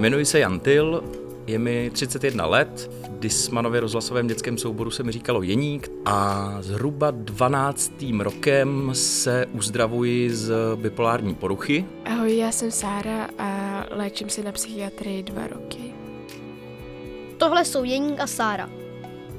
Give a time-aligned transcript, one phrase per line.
[0.00, 1.04] Jmenuji se Jan Tyl,
[1.46, 7.10] je mi 31 let, v Dismanově rozhlasovém dětském souboru se mi říkalo Jeník a zhruba
[7.10, 7.92] 12.
[8.18, 11.84] rokem se uzdravuji z bipolární poruchy.
[12.04, 15.94] Ahoj, já jsem Sára a léčím se na psychiatrii dva roky.
[17.36, 18.70] Tohle jsou Jeník a Sára,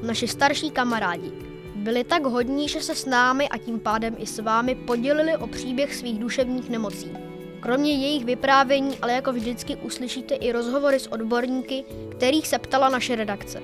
[0.03, 1.31] naši starší kamarádi.
[1.75, 5.47] Byli tak hodní, že se s námi a tím pádem i s vámi podělili o
[5.47, 7.30] příběh svých duševních nemocí.
[7.61, 13.15] Kromě jejich vyprávění, ale jako vždycky uslyšíte i rozhovory s odborníky, kterých se ptala naše
[13.15, 13.61] redakce.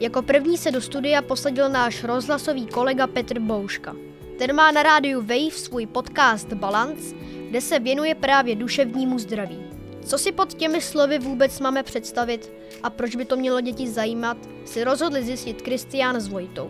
[0.00, 3.96] Jako první se do studia posadil náš rozhlasový kolega Petr Bouška.
[4.38, 7.14] Ten má na rádiu Wave svůj podcast Balance,
[7.48, 9.62] kde se věnuje právě duševnímu zdraví.
[10.04, 14.36] Co si pod těmi slovy vůbec máme představit a proč by to mělo děti zajímat,
[14.64, 16.68] si rozhodli zjistit Kristián s Vojtou.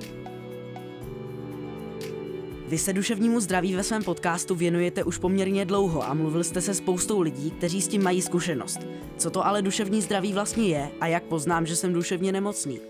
[2.73, 6.75] Vy se duševnímu zdraví ve svém podcastu věnujete už poměrně dlouho a mluvil jste se
[6.75, 8.81] spoustou lidí, kteří s tím mají zkušenost.
[9.17, 12.81] Co to ale duševní zdraví vlastně je a jak poznám, že jsem duševně nemocný?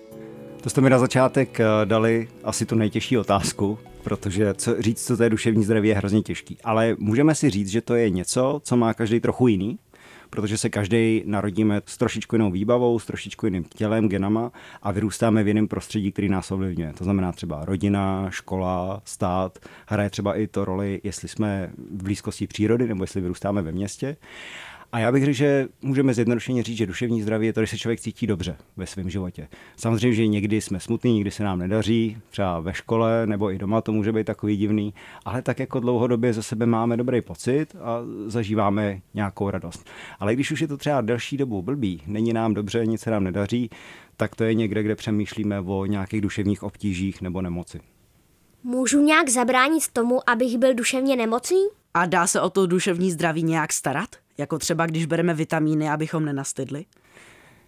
[0.61, 5.16] To jste mi na začátek eh, dali asi tu nejtěžší otázku, protože co, říct, co
[5.16, 6.58] to je duševní zdraví, je hrozně těžký.
[6.64, 9.78] Ale můžeme si říct, že to je něco, co má každý trochu jiný,
[10.33, 14.52] protože se každý narodíme s trošičku jinou výbavou, s trošičku jiným tělem, genama
[14.83, 16.92] a vyrůstáme v jiném prostředí, který nás ovlivňuje.
[16.92, 22.47] To znamená třeba rodina, škola, stát, hraje třeba i to roli, jestli jsme v blízkosti
[22.47, 24.16] přírody nebo jestli vyrůstáme ve městě.
[24.92, 27.78] A já bych řekl, že můžeme zjednodušeně říct, že duševní zdraví je to, když se
[27.78, 29.48] člověk cítí dobře ve svém životě.
[29.76, 33.80] Samozřejmě, že někdy jsme smutní, někdy se nám nedaří, třeba ve škole nebo i doma
[33.80, 38.00] to může být takový divný, ale tak jako dlouhodobě za sebe máme dobrý pocit a
[38.26, 39.90] zažíváme nějakou radost.
[40.20, 43.24] Ale když už je to třeba delší dobu blbý, není nám dobře, nic se nám
[43.24, 43.70] nedaří,
[44.16, 47.80] tak to je někde, kde přemýšlíme o nějakých duševních obtížích nebo nemoci.
[48.62, 51.66] Můžu nějak zabránit tomu, abych byl duševně nemocný?
[51.94, 54.21] A dá se o to duševní zdraví nějak starat?
[54.38, 56.84] Jako třeba když bereme vitamíny, abychom nenastydli?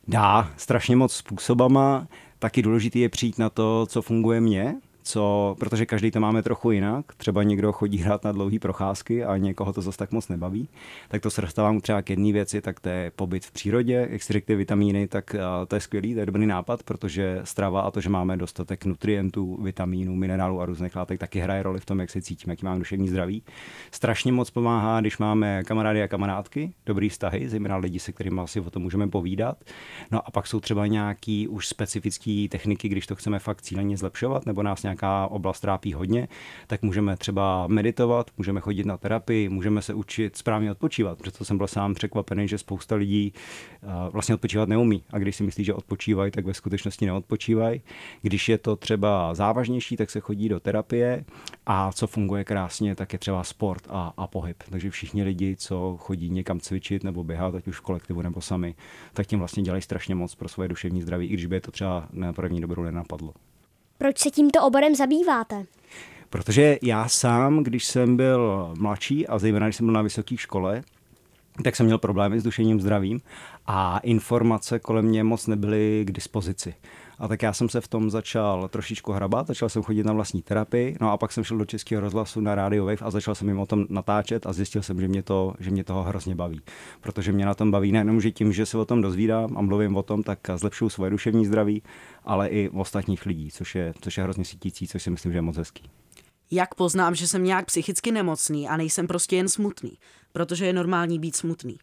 [0.08, 2.08] Dá, strašně moc způsobama.
[2.38, 4.74] Taky důležité je přijít na to, co funguje mně,
[5.06, 7.14] co, protože každý to máme trochu jinak.
[7.16, 10.68] Třeba někdo chodí hrát na dlouhé procházky a někoho to zase tak moc nebaví.
[11.08, 14.08] Tak to se dostávám třeba k jedné věci, tak to je pobyt v přírodě.
[14.10, 15.36] Jak si řekli vitamíny, tak
[15.68, 19.58] to je skvělý, to je dobrý nápad, protože strava a to, že máme dostatek nutrientů,
[19.62, 22.78] vitamínů, minerálů a různých látek, taky hraje roli v tom, jak se cítíme, jaký máme
[22.78, 23.42] duševní zdraví.
[23.90, 28.60] Strašně moc pomáhá, když máme kamarády a kamarádky, dobrý vztahy, zejména lidi, se kterými asi
[28.60, 29.64] o tom můžeme povídat.
[30.10, 34.46] No a pak jsou třeba nějaký už specifické techniky, když to chceme fakt cíleně zlepšovat,
[34.46, 36.28] nebo nás nějak nějaká oblast trápí hodně,
[36.66, 41.18] tak můžeme třeba meditovat, můžeme chodit na terapii, můžeme se učit správně odpočívat.
[41.18, 45.02] Proto jsem byl sám překvapený, že spousta lidí eh, vlastně odpočívat neumí.
[45.10, 47.82] A když si myslí, že odpočívají, tak ve skutečnosti neodpočívají.
[48.22, 51.24] Když je to třeba závažnější, tak se chodí do terapie
[51.66, 54.62] a co funguje krásně, tak je třeba sport a, a pohyb.
[54.70, 58.74] Takže všichni lidi, co chodí někam cvičit nebo běhat, ať už v kolektivu nebo sami,
[59.12, 61.70] tak tím vlastně dělají strašně moc pro svoje duševní zdraví, i když by je to
[61.70, 63.34] třeba na první dobrou nenapadlo.
[63.98, 65.64] Proč se tímto oborem zabýváte?
[66.30, 70.82] Protože já sám, když jsem byl mladší a zejména když jsem byl na vysoké škole,
[71.64, 73.20] tak jsem měl problémy s dušením zdravím
[73.66, 76.74] a informace kolem mě moc nebyly k dispozici.
[77.24, 80.42] A tak já jsem se v tom začal trošičku hrabat, začal jsem chodit na vlastní
[80.42, 83.48] terapii, no a pak jsem šel do Českého rozhlasu na Radio Wave a začal jsem
[83.48, 86.60] jim o tom natáčet a zjistil jsem, že mě, to, že mě toho hrozně baví.
[87.00, 89.96] Protože mě na tom baví nejenom, že tím, že se o tom dozvídám a mluvím
[89.96, 91.82] o tom, tak zlepšuju svoje duševní zdraví,
[92.24, 95.38] ale i v ostatních lidí, což je, což je hrozně sítící, což si myslím, že
[95.38, 95.90] je moc hezký.
[96.50, 99.92] Jak poznám, že jsem nějak psychicky nemocný a nejsem prostě jen smutný?
[100.32, 101.78] Protože je normální být smutný.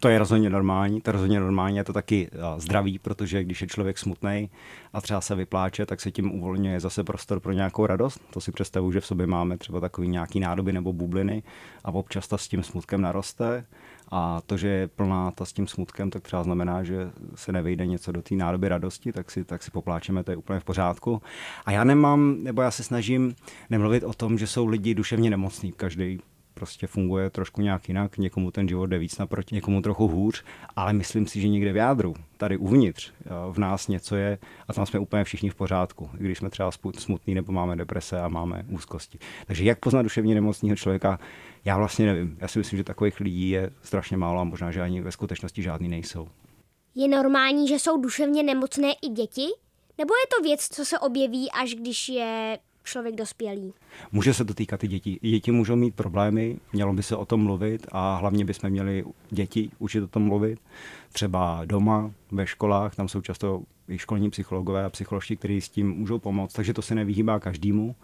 [0.00, 3.68] To je rozhodně normální, to je rozhodně normální, je to taky zdravý, protože když je
[3.68, 4.50] člověk smutný
[4.92, 8.20] a třeba se vypláče, tak se tím uvolňuje zase prostor pro nějakou radost.
[8.30, 11.42] To si představuji, že v sobě máme třeba takový nějaký nádoby nebo bubliny
[11.84, 13.64] a občas ta s tím smutkem naroste.
[14.14, 17.86] A to, že je plná ta s tím smutkem, tak třeba znamená, že se nevejde
[17.86, 21.22] něco do té nádoby radosti, tak si, tak si popláčeme, to je úplně v pořádku.
[21.64, 23.34] A já nemám, nebo já se snažím
[23.70, 25.72] nemluvit o tom, že jsou lidi duševně nemocní.
[25.72, 26.20] Každý
[26.54, 30.44] prostě funguje trošku nějak jinak, někomu ten život jde víc naproti, někomu trochu hůř,
[30.76, 33.12] ale myslím si, že někde v jádru, tady uvnitř,
[33.50, 34.38] v nás něco je
[34.68, 38.20] a tam jsme úplně všichni v pořádku, i když jsme třeba smutní nebo máme deprese
[38.20, 39.18] a máme úzkosti.
[39.46, 41.18] Takže jak poznat duševně nemocného člověka,
[41.64, 42.36] já vlastně nevím.
[42.40, 45.62] Já si myslím, že takových lidí je strašně málo a možná, že ani ve skutečnosti
[45.62, 46.28] žádný nejsou.
[46.94, 49.46] Je normální, že jsou duševně nemocné i děti?
[49.98, 53.74] Nebo je to věc, co se objeví, až když je člověk dospělý.
[54.12, 55.18] Může se to týkat i dětí.
[55.22, 59.70] Děti můžou mít problémy, mělo by se o tom mluvit a hlavně bychom měli děti
[59.78, 60.58] učit o tom mluvit.
[61.12, 65.90] Třeba doma, ve školách, tam jsou často i školní psychologové a psycholožky, kteří s tím
[65.90, 67.96] můžou pomoct, takže to se nevyhýbá každému.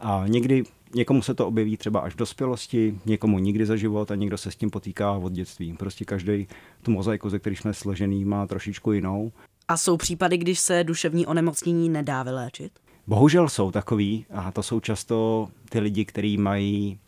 [0.00, 0.64] A někdy
[0.94, 4.50] Někomu se to objeví třeba až v dospělosti, někomu nikdy za život a někdo se
[4.50, 5.72] s tím potýká od dětství.
[5.72, 6.48] Prostě každý
[6.82, 9.32] tu mozaiku, ze který jsme složený, má trošičku jinou.
[9.68, 12.72] A jsou případy, když se duševní onemocnění nedá vyléčit?
[13.08, 16.98] Bohužel jsou takový a to jsou často ty lidi, kteří mají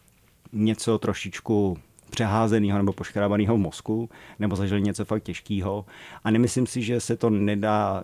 [0.52, 1.78] něco trošičku
[2.10, 5.86] přeházeného nebo poškrábaného v mozku, nebo zažili něco fakt těžkého.
[6.24, 8.02] A nemyslím si, že se to nedá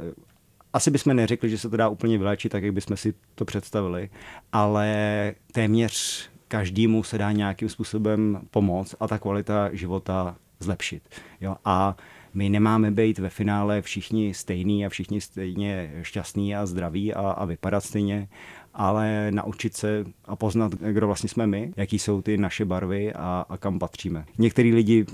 [0.73, 4.11] asi bychom neřekli, že se to dá úplně vyléčit, tak jak bychom si to představili,
[4.53, 11.03] ale téměř každému se dá nějakým způsobem pomoct a ta kvalita života zlepšit.
[11.41, 11.57] Jo?
[11.65, 11.97] A
[12.37, 17.45] my nemáme být ve finále všichni stejní a všichni stejně šťastní a zdraví a, a
[17.45, 18.29] vypadat stejně,
[18.75, 23.47] ale naučit se a poznat, kdo vlastně jsme my, jaký jsou ty naše barvy a,
[23.49, 24.25] a kam patříme.
[24.39, 25.07] Některý lidi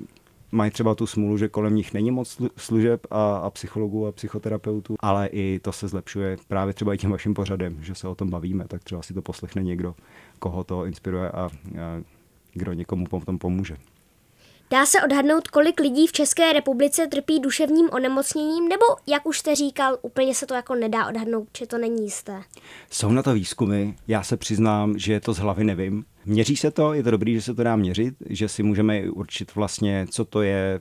[0.52, 4.96] mají třeba tu smůlu, že kolem nich není moc služeb a, a psychologů a psychoterapeutů,
[5.00, 8.30] ale i to se zlepšuje právě třeba i tím vaším pořadem, že se o tom
[8.30, 9.94] bavíme, tak třeba si to poslechne někdo,
[10.38, 11.50] koho to inspiruje a, a
[12.54, 13.76] kdo někomu potom pomůže.
[14.72, 19.54] Dá se odhadnout, kolik lidí v České republice trpí duševním onemocněním, nebo, jak už jste
[19.54, 22.42] říkal, úplně se to jako nedá odhadnout, že to není jisté?
[22.90, 26.04] Jsou na to výzkumy, já se přiznám, že to z hlavy nevím.
[26.24, 29.54] Měří se to, je to dobrý, že se to dá měřit, že si můžeme určit
[29.54, 30.78] vlastně, co to je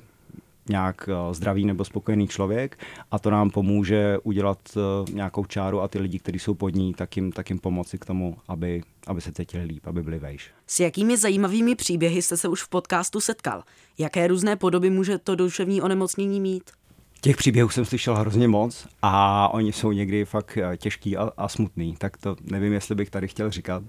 [0.69, 2.77] nějak eh, zdravý nebo spokojený člověk
[3.11, 6.93] a to nám pomůže udělat eh, nějakou čáru a ty lidi, kteří jsou pod ní,
[6.93, 10.51] tak jim, tak jim pomoci k tomu, aby, aby se cítili líp, aby byli vejš.
[10.67, 13.63] S jakými zajímavými příběhy jste se už v podcastu setkal?
[13.97, 16.63] Jaké různé podoby může to duševní onemocnění mít?
[17.21, 21.47] Těch příběhů jsem slyšel hrozně moc a oni jsou někdy fakt eh, těžký a, a
[21.47, 23.83] smutný, tak to nevím, jestli bych tady chtěl říkat.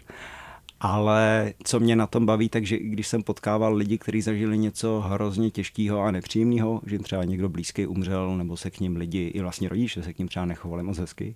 [0.84, 5.00] Ale co mě na tom baví, takže i když jsem potkával lidi, kteří zažili něco
[5.00, 9.26] hrozně těžkého a nepříjemného, že jim třeba někdo blízký umřel, nebo se k ním lidi,
[9.34, 11.34] i vlastně rodiče se k ním třeba nechovali moc hezky,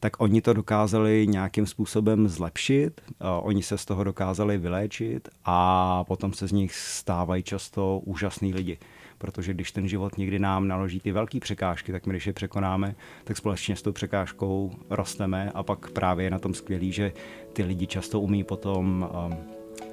[0.00, 3.00] tak oni to dokázali nějakým způsobem zlepšit,
[3.42, 8.78] oni se z toho dokázali vyléčit a potom se z nich stávají často úžasní lidi
[9.18, 12.94] protože když ten život někdy nám naloží ty velké překážky, tak my když je překonáme,
[13.24, 17.12] tak společně s tou překážkou rosteme a pak právě je na tom skvělý, že
[17.52, 19.36] ty lidi často umí potom um,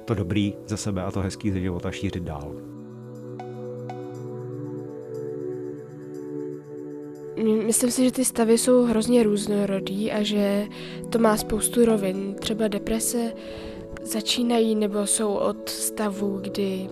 [0.04, 2.76] to dobrý ze sebe a to hezký ze života šířit dál.
[7.66, 10.66] Myslím si, že ty stavy jsou hrozně různorodý a že
[11.10, 12.34] to má spoustu rovin.
[12.34, 13.32] Třeba deprese
[14.06, 16.88] začínají nebo jsou od stavu, kdy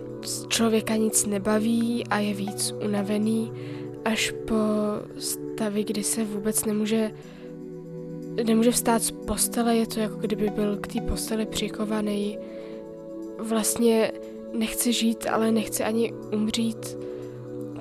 [0.49, 3.53] člověka nic nebaví a je víc unavený,
[4.05, 4.55] až po
[5.19, 7.11] stavy, kdy se vůbec nemůže
[8.43, 12.39] nemůže vstát z postele, je to jako kdyby byl k té posteli přikovaný.
[13.39, 14.13] Vlastně
[14.53, 16.99] nechce žít, ale nechce ani umřít.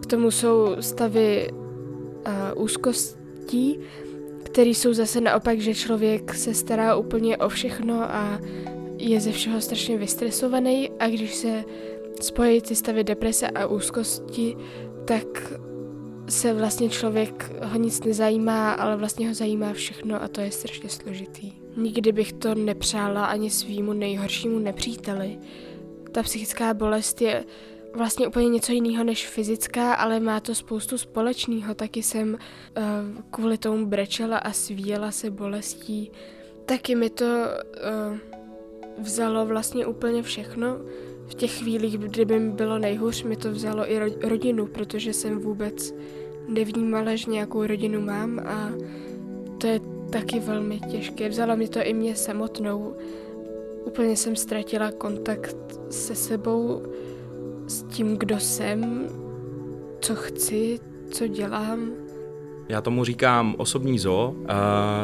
[0.01, 3.79] K tomu jsou stavy uh, úzkostí,
[4.43, 8.39] které jsou zase naopak, že člověk se stará úplně o všechno a
[9.09, 11.63] je ze všeho strašně vystresovaný a když se
[12.21, 14.55] spojí ty stavy deprese a úzkosti,
[15.05, 15.53] tak
[16.29, 20.89] se vlastně člověk ho nic nezajímá, ale vlastně ho zajímá všechno a to je strašně
[20.89, 21.51] složitý.
[21.77, 25.39] Nikdy bych to nepřála ani svýmu nejhoršímu nepříteli.
[26.11, 27.45] Ta psychická bolest je
[27.95, 31.75] vlastně úplně něco jiného než fyzická, ale má to spoustu společného.
[31.75, 36.11] Taky jsem uh, kvůli tomu brečela a svíjela se bolestí.
[36.65, 38.32] Taky mi to uh,
[39.01, 40.77] vzalo vlastně úplně všechno.
[41.27, 45.93] V těch chvílích, kdyby mi bylo nejhůř, mi to vzalo i rodinu, protože jsem vůbec
[46.47, 48.71] nevnímala, že nějakou rodinu mám a
[49.57, 51.29] to je taky velmi těžké.
[51.29, 52.95] Vzala mi to i mě samotnou.
[53.85, 55.55] Úplně jsem ztratila kontakt
[55.89, 56.81] se sebou,
[57.67, 59.07] s tím, kdo jsem,
[59.99, 60.79] co chci,
[61.11, 62.02] co dělám.
[62.73, 64.35] Já tomu říkám osobní zo.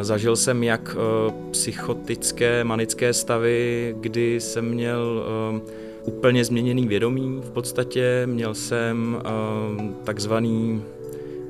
[0.02, 5.62] Zažil jsem jak e, psychotické, manické stavy, kdy jsem měl e,
[6.06, 7.42] úplně změněný vědomí.
[7.44, 10.84] V podstatě měl jsem e, takzvaný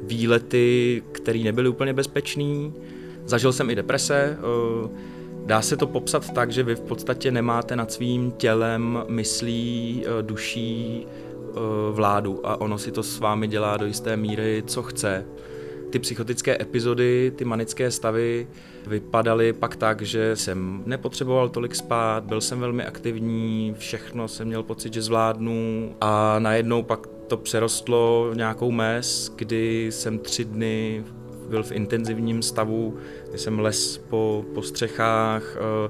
[0.04, 2.74] výlety, které nebyly úplně bezpečný.
[3.26, 4.38] Zažil jsem i deprese.
[5.46, 11.08] Dá se to popsat tak, že vy v podstatě nemáte nad svým tělem, myslí, duší
[11.92, 15.26] vládu a ono si to s vámi dělá do jisté míry, co chce
[15.90, 18.48] ty psychotické epizody, ty manické stavy
[18.88, 24.64] vypadaly pak tak, že jsem nepotřeboval tolik spát, byl jsem velmi aktivní, všechno jsem měl
[24.64, 31.04] pocit, že zvládnu a najednou pak to přerostlo v nějakou mez, kdy jsem tři dny
[31.50, 32.98] byl v intenzivním stavu,
[33.30, 35.90] kdy jsem les po, po střechách, eh,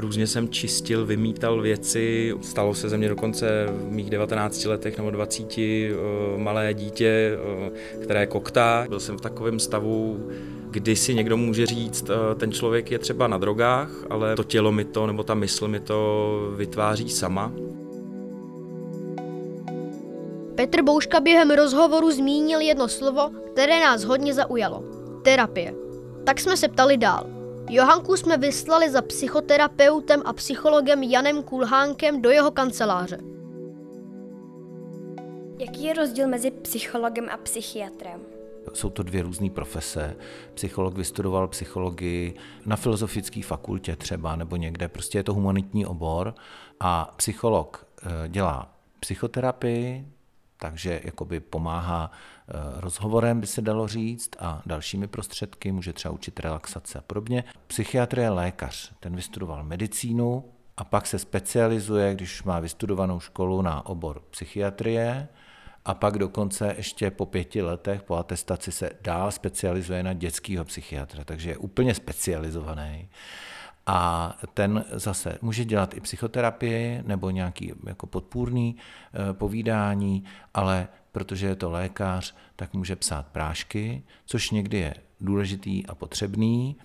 [0.00, 2.34] různě jsem čistil, vymítal věci.
[2.40, 5.92] Stalo se ze mě dokonce v mých 19 letech nebo 20 eh,
[6.36, 8.86] malé dítě, eh, které koktá.
[8.88, 10.30] Byl jsem v takovém stavu,
[10.70, 14.84] kdy si někdo může říct, ten člověk je třeba na drogách, ale to tělo mi
[14.84, 17.52] to nebo ta mysl mi to vytváří sama.
[20.54, 24.84] Petr Bouška během rozhovoru zmínil jedno slovo, které nás hodně zaujalo.
[25.22, 25.74] Terapie.
[26.24, 27.39] Tak jsme se ptali dál.
[27.72, 33.18] Johanku jsme vyslali za psychoterapeutem a psychologem Janem Kulhánkem do jeho kanceláře.
[35.58, 38.20] Jaký je rozdíl mezi psychologem a psychiatrem?
[38.72, 40.16] Jsou to dvě různé profese.
[40.54, 42.34] Psycholog vystudoval psychologii
[42.66, 46.34] na filozofické fakultě třeba nebo někde, prostě je to humanitní obor
[46.80, 50.06] a psycholog eh, dělá psychoterapii,
[50.60, 56.40] takže jakoby pomáhá eh, rozhovorem, by se dalo říct, a dalšími prostředky, může třeba učit
[56.40, 57.44] relaxace a podobně.
[57.66, 60.44] Psychiatr je lékař, ten vystudoval medicínu
[60.76, 65.28] a pak se specializuje, když má vystudovanou školu na obor psychiatrie,
[65.84, 71.24] a pak dokonce ještě po pěti letech po atestaci se dál specializuje na dětského psychiatra,
[71.24, 73.08] takže je úplně specializovaný.
[73.92, 81.46] A ten zase může dělat i psychoterapii nebo nějaký jako podpůrný eh, povídání, ale protože
[81.46, 86.76] je to lékař, tak může psát prášky, což někdy je důležitý a potřebný,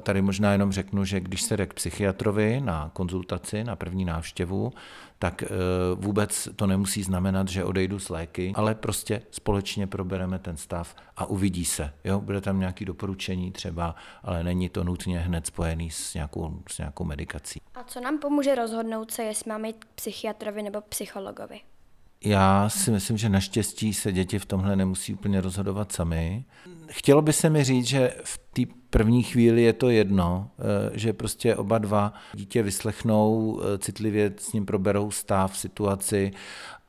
[0.00, 4.72] tady možná jenom řeknu, že když se jde k psychiatrovi na konzultaci, na první návštěvu,
[5.18, 5.48] tak eh,
[5.94, 11.26] vůbec to nemusí znamenat, že odejdu s léky, ale prostě společně probereme ten stav a
[11.26, 11.92] uvidí se.
[12.04, 12.20] Jo?
[12.20, 17.04] Bude tam nějaké doporučení třeba, ale není to nutně hned spojený s nějakou, s nějakou
[17.04, 17.60] medikací.
[17.74, 21.60] A co nám pomůže rozhodnout se, jestli máme jít k psychiatrovi nebo psychologovi?
[22.24, 26.44] Já si myslím, že naštěstí se děti v tomhle nemusí úplně rozhodovat sami.
[26.90, 31.12] Chtělo by se mi říct, že v té první chvíli je to jedno, eh, že
[31.12, 36.32] prostě oba dva dítě vyslechnou, eh, citlivě s ním proberou stav, situaci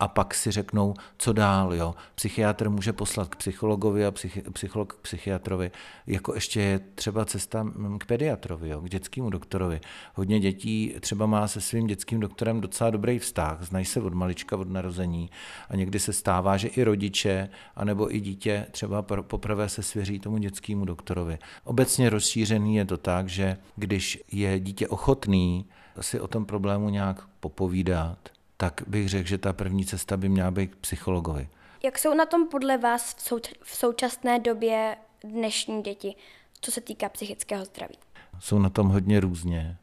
[0.02, 1.74] a pak si řeknou, co dál.
[1.74, 1.96] Jo.
[2.16, 5.72] Psychiatr může poslat k psychologovi a psychi, psycholog k psychiatrovi.
[6.08, 9.80] Jako ještě je třeba cesta mm, k pediatrovi, jo, k dětskému doktorovi.
[10.14, 14.58] Hodně dětí třeba má se svým dětským doktorem docela dobrý vztah, znají se od malička,
[14.58, 15.30] od narození
[15.70, 20.38] a někdy se stává, že i rodiče, anebo i dítě třeba poprvé se svěří tomu
[20.38, 21.40] dětskému doktorovi.
[21.64, 25.66] Obecně rozšířený je to tak, že když je dítě ochotný
[26.02, 30.52] si o tom problému nějak popovídat, tak bych řekl, že ta první cesta by měla
[30.52, 31.50] být k psychologovi.
[31.84, 36.16] Jak jsou na tom podle vás v, souč- v současné době dnešní děti,
[36.62, 37.96] co se týká psychického zdraví?
[38.40, 39.78] Jsou na tom hodně různě.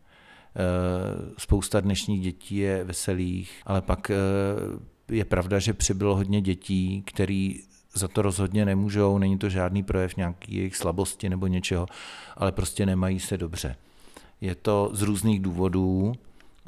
[0.57, 4.17] Eh, spousta dnešních dětí je veselých, ale pak eh,
[5.15, 7.63] je pravda, že přibylo hodně dětí, který
[7.95, 11.87] za to rozhodně nemůžou, není to žádný projev nějaký jejich slabosti nebo něčeho,
[12.37, 13.77] ale prostě nemají se dobře.
[14.41, 16.13] Je to z různých důvodů,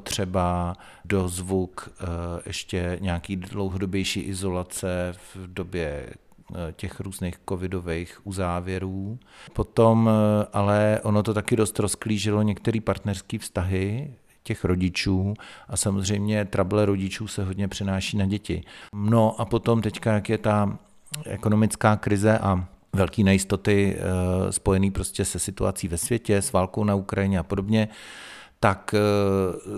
[0.02, 2.04] třeba dozvuk eh,
[2.46, 9.18] ještě nějaký dlouhodobější izolace v době eh, těch různých covidových uzávěrů.
[9.52, 15.34] Potom eh, ale ono to taky dost rozklížilo některé partnerské vztahy, těch rodičů
[15.68, 18.62] a samozřejmě trable rodičů se hodně přenáší na děti.
[18.94, 20.78] No a potom teďka, jak je ta
[21.24, 23.98] ekonomická krize a velké nejistoty
[24.50, 27.88] spojené prostě se situací ve světě, s válkou na Ukrajině a podobně,
[28.60, 29.00] tak eh,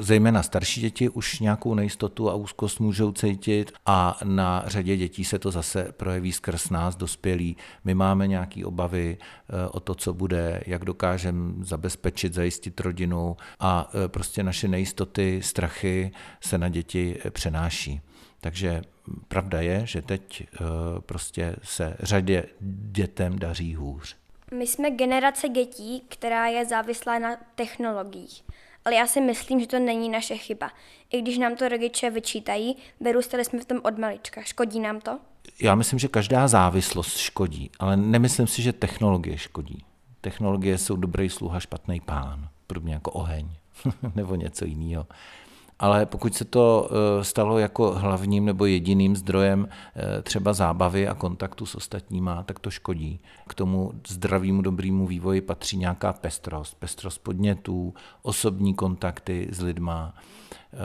[0.02, 5.38] zejména starší děti už nějakou nejistotu a úzkost můžou cítit a na řadě dětí se
[5.38, 7.56] to zase projeví skrz nás, dospělí.
[7.84, 13.90] My máme nějaké obavy eh, o to, co bude, jak dokážeme zabezpečit, zajistit rodinu a
[14.04, 18.00] eh, prostě naše nejistoty, strachy se na děti přenáší.
[18.44, 18.82] Takže
[19.28, 20.46] pravda je, že teď
[21.06, 22.44] prostě se řadě
[22.90, 24.16] dětem daří hůř.
[24.54, 28.42] My jsme generace dětí, která je závislá na technologiích
[28.84, 30.70] ale já si myslím, že to není naše chyba.
[31.10, 34.42] I když nám to rodiče vyčítají, vyrůstali jsme v tom od malička.
[34.42, 35.18] Škodí nám to?
[35.62, 39.84] Já myslím, že každá závislost škodí, ale nemyslím si, že technologie škodí.
[40.20, 43.48] Technologie jsou dobrý sluha, špatný pán, podobně jako oheň
[44.14, 45.06] nebo něco jiného
[45.82, 51.14] ale pokud se to eh, stalo jako hlavním nebo jediným zdrojem eh, třeba zábavy a
[51.14, 53.20] kontaktu s ostatníma, tak to škodí.
[53.48, 60.76] K tomu zdravému, dobrému vývoji patří nějaká pestrost, pestrost podnětů, osobní kontakty s lidma eh,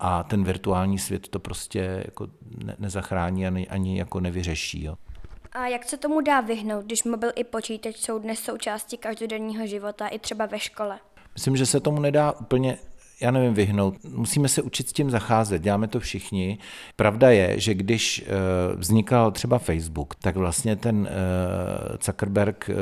[0.00, 2.28] a ten virtuální svět to prostě jako
[2.78, 4.84] nezachrání ani, ani jako nevyřeší.
[4.84, 4.96] Jo.
[5.52, 10.08] A jak se tomu dá vyhnout, když mobil i počítač jsou dnes součástí každodenního života,
[10.08, 10.98] i třeba ve škole?
[11.34, 12.78] Myslím, že se tomu nedá úplně
[13.20, 13.94] já nevím, vyhnout.
[14.04, 16.58] Musíme se učit s tím zacházet, děláme to všichni.
[16.96, 22.74] Pravda je, že když eh, vznikal třeba Facebook, tak vlastně ten eh, Zuckerberg eh,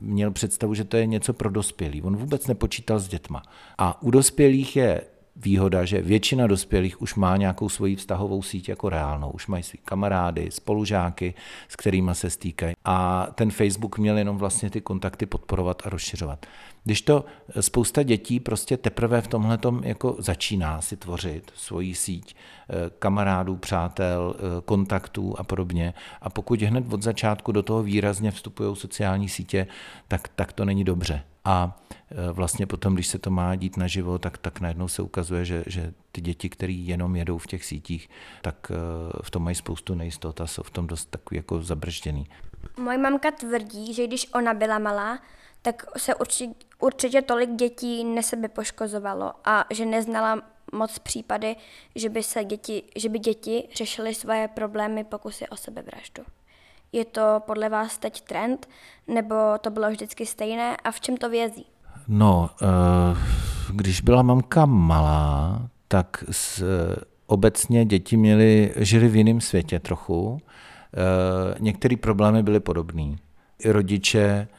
[0.00, 2.02] měl představu, že to je něco pro dospělý.
[2.02, 3.42] On vůbec nepočítal s dětma.
[3.78, 5.00] A u dospělých je
[5.36, 9.30] výhoda, že většina dospělých už má nějakou svoji vztahovou síť jako reálnou.
[9.30, 11.34] Už mají svý kamarády, spolužáky,
[11.68, 12.74] s kterými se stýkají.
[12.84, 16.46] A ten Facebook měl jenom vlastně ty kontakty podporovat a rozšiřovat.
[16.88, 17.24] Když to
[17.60, 24.34] spousta dětí prostě teprve v tomhle jako začíná si tvořit svoji síť eh, kamarádů, přátel,
[24.38, 25.94] eh, kontaktů a podobně.
[26.20, 29.66] A pokud hned od začátku do toho výrazně vstupují sociální sítě,
[30.08, 31.24] tak, tak to není dobře.
[31.44, 31.80] A
[32.32, 35.92] vlastně potom, když se to má dít naživo, tak, tak najednou se ukazuje, že, že
[36.12, 38.10] ty děti, které jenom jedou v těch sítích,
[38.42, 38.72] tak
[39.22, 42.26] v tom mají spoustu nejistot a jsou v tom dost takový jako zabržděný.
[42.78, 45.18] Moje mamka tvrdí, že když ona byla malá,
[45.62, 50.42] tak se určitě, určitě tolik dětí nesebe poškozovalo a že neznala
[50.72, 51.56] moc případy,
[51.94, 56.22] že by, se děti, že by děti řešily svoje problémy pokusy o sebevraždu.
[56.92, 58.68] Je to podle vás teď trend,
[59.08, 61.66] nebo to bylo vždycky stejné a v čem to vězí?
[62.08, 62.66] No, eh,
[63.72, 66.64] když byla mamka malá, tak s,
[67.26, 70.40] obecně děti měly, žili v jiném světě trochu.
[70.94, 73.16] Eh, některé problémy byly podobné.
[73.64, 74.57] Rodiče Eh,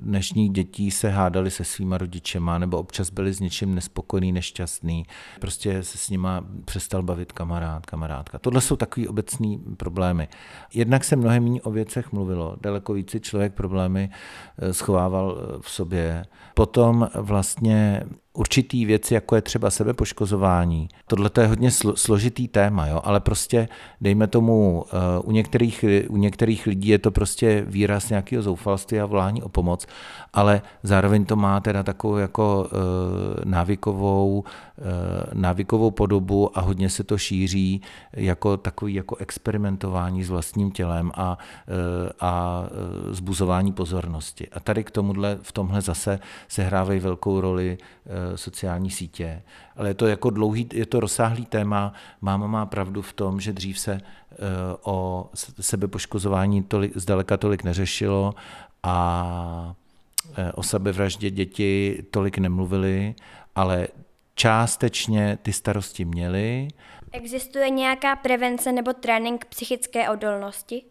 [0.00, 5.06] dnešních dětí se hádali se svýma rodičema nebo občas byli s něčím nespokojený, nešťastný.
[5.40, 8.38] Prostě se s nima přestal bavit kamarád, kamarádka.
[8.38, 10.28] Tohle jsou takový obecný problémy.
[10.74, 12.56] Jednak se mnohem méně o věcech mluvilo.
[12.60, 14.10] Daleko více člověk problémy
[14.58, 16.24] eh, schovával eh, v sobě.
[16.54, 18.02] Potom vlastně
[18.38, 20.88] určitý věci, jako je třeba sebepoškozování.
[21.06, 23.00] Tohle je hodně složitý téma, jo?
[23.04, 23.68] ale prostě
[24.00, 29.06] dejme tomu, eh, u některých, u některých lidí je to prostě výraz nějakého zoufalství a
[29.06, 29.86] volání o pomoc,
[30.32, 32.76] ale zároveň to má teda takovou jako eh,
[33.44, 34.44] návykovou,
[34.78, 34.82] eh,
[35.34, 41.38] návykovou podobu a hodně se to šíří jako takový jako experimentování s vlastním tělem a,
[42.20, 42.62] a
[43.10, 44.48] zbuzování pozornosti.
[44.52, 46.18] A tady k tomuhle, v tomhle zase
[46.48, 47.78] sehrávají velkou roli
[48.34, 49.42] sociální sítě,
[49.76, 51.92] ale je to jako dlouhý, je to rozsáhlý téma.
[52.20, 54.36] Máma má pravdu v tom, že dřív se eh,
[54.82, 55.30] o
[55.60, 58.34] sebepoškozování tolik, zdaleka tolik neřešilo
[58.82, 59.74] a
[60.36, 63.14] eh, o sebevraždě děti tolik nemluvili,
[63.54, 63.88] ale
[64.34, 66.68] částečně ty starosti měli.
[67.12, 70.82] Existuje nějaká prevence nebo trénink psychické odolnosti?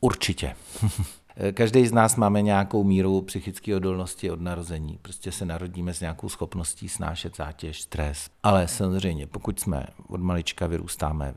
[0.00, 0.56] Určitě.
[1.54, 4.98] Každý z nás máme nějakou míru psychické odolnosti od narození.
[5.02, 8.30] Prostě se narodíme s nějakou schopností snášet zátěž, stres.
[8.42, 11.34] Ale samozřejmě, pokud jsme od malička vyrůstáme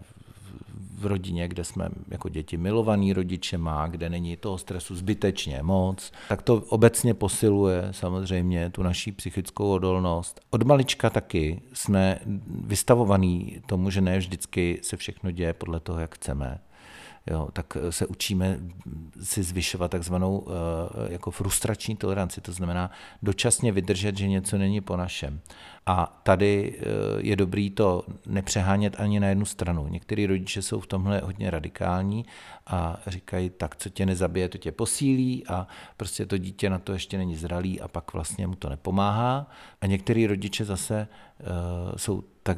[0.98, 6.42] v rodině, kde jsme jako děti milovaný rodičema, kde není toho stresu zbytečně moc, tak
[6.42, 10.42] to obecně posiluje samozřejmě tu naší psychickou odolnost.
[10.50, 16.16] Od malička taky jsme vystavovaní tomu, že ne vždycky se všechno děje podle toho, jak
[16.16, 16.60] chceme
[17.28, 18.60] jo, tak eh, se učíme
[19.24, 22.92] si zvyšovat takzvanou eh, jako frustrační toleranci, to znamená
[23.24, 25.40] dočasně vydržet, že něco není po našem.
[25.86, 26.84] A tady eh,
[27.18, 29.88] je dobrý to nepřehánět ani na jednu stranu.
[29.88, 32.26] Někteří rodiče jsou v tomhle hodně radikální
[32.68, 35.68] a říkají, tak co tě nezabije, to tě posílí a
[35.98, 39.50] prostě to dítě na to ještě není zralý a pak vlastně mu to nepomáhá.
[39.82, 41.08] A někteří rodiče zase
[41.40, 41.48] uh,
[41.96, 42.58] jsou tak,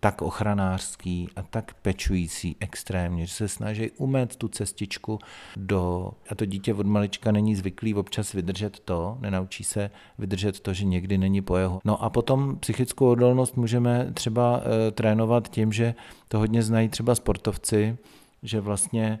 [0.00, 5.18] tak ochranářský a tak pečující extrémně, že se snaží umet tu cestičku
[5.56, 6.10] do...
[6.30, 10.84] A to dítě od malička není zvyklý občas vydržet to, nenaučí se vydržet to, že
[10.84, 11.80] někdy není po jeho.
[11.84, 15.94] No a potom psychickou odolnost můžeme třeba uh, trénovat tím, že
[16.28, 17.98] to hodně znají třeba sportovci,
[18.42, 19.18] že vlastně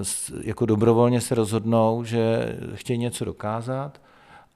[0.00, 4.00] uh, jako dobrovolně se rozhodnou, že chtějí něco dokázat,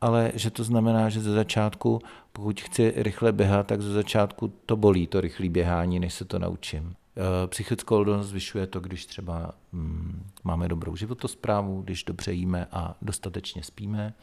[0.01, 2.01] ale že to znamená, že ze začátku,
[2.33, 6.39] pokud chci rychle běhat, tak ze začátku to bolí, to rychlé běhání, než se to
[6.39, 6.95] naučím.
[7.17, 12.97] Eh, psychickou odolnost zvyšuje to, když třeba mm, máme dobrou životosprávu, když dobře jíme a
[13.03, 14.15] dostatečně spíme.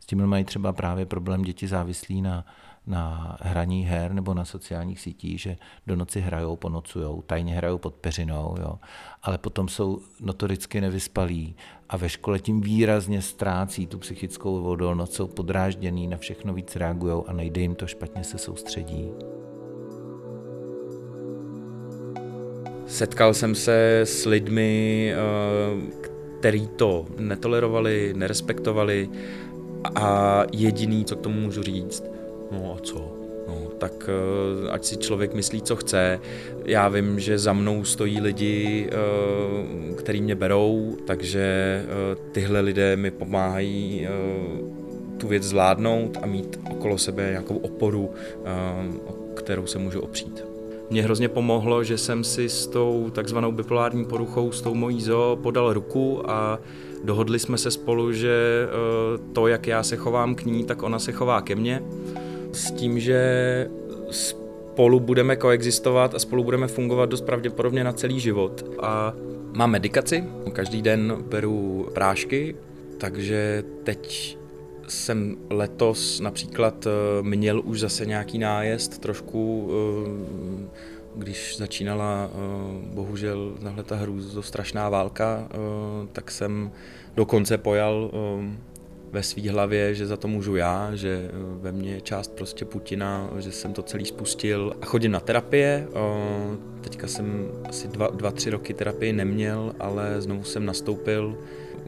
[0.00, 2.46] S tím mají třeba právě problém děti závislí na
[2.90, 7.94] na hraní her nebo na sociálních sítích, že do noci hrajou, ponocujou, tajně hrajou pod
[7.94, 8.74] peřinou, jo.
[9.22, 11.54] ale potom jsou notoricky nevyspalí
[11.88, 17.22] a ve škole tím výrazně ztrácí tu psychickou odolnost, jsou podrážděný, na všechno víc reagují
[17.26, 19.10] a nejde jim to špatně se soustředí.
[22.86, 26.00] Setkal jsem se s lidmi, eh,
[26.38, 29.10] který to netolerovali, nerespektovali
[29.94, 32.04] a jediný, co k tomu můžu říct,
[32.52, 33.20] no a co?
[33.50, 36.20] No, tak eh, ať si člověk myslí, co chce.
[36.64, 41.40] Já vím, že za mnou stojí lidi, eh, který mě berou, takže
[41.84, 44.08] eh, tyhle lidé mi pomáhají
[45.18, 48.10] tu věc zvládnout a mít okolo sebe nějakou oporu,
[49.06, 50.44] o kterou se můžu opřít.
[50.90, 55.38] Mě hrozně pomohlo, že jsem si s tou takzvanou bipolární poruchou, s tou mojí zo,
[55.42, 56.58] podal ruku a
[57.04, 58.66] dohodli jsme se spolu, že
[59.32, 61.82] to, jak já se chovám k ní, tak ona se chová ke mně.
[62.52, 63.20] S tím, že
[64.10, 68.64] spolu budeme koexistovat a spolu budeme fungovat dost pravděpodobně na celý život.
[68.82, 69.14] A
[69.52, 72.56] mám medikaci, každý den beru prášky,
[72.98, 74.36] takže teď
[74.88, 76.90] jsem letos například eh,
[77.22, 80.68] měl už zase nějaký nájezd, trošku, eh,
[81.16, 82.36] když začínala eh,
[82.94, 83.98] bohužel tahle ta
[84.40, 85.48] strašná válka,
[86.12, 86.70] tak jsem
[87.14, 88.10] dokonce pojal
[89.12, 92.64] ve své hlavě, že za to můžu já, že eh, ve mně je část prostě
[92.64, 95.88] Putina, že jsem to celý spustil a chodím na terapie.
[96.80, 101.38] Teďka jsem asi dva, dva tři roky terapii neměl, ale znovu jsem nastoupil,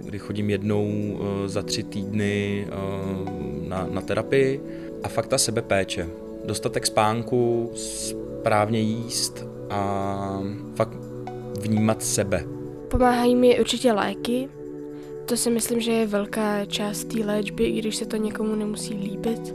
[0.05, 4.61] kdy chodím jednou eh, za tři týdny eh, na, na terapii
[5.03, 6.09] a fakt ta sebepéče.
[6.45, 10.43] Dostatek spánku, správně jíst a
[10.75, 10.99] fakt
[11.61, 12.45] vnímat sebe.
[12.89, 14.49] Pomáhají mi určitě léky,
[15.27, 18.95] to si myslím, že je velká část té léčby, i když se to někomu nemusí
[18.95, 19.55] líbit.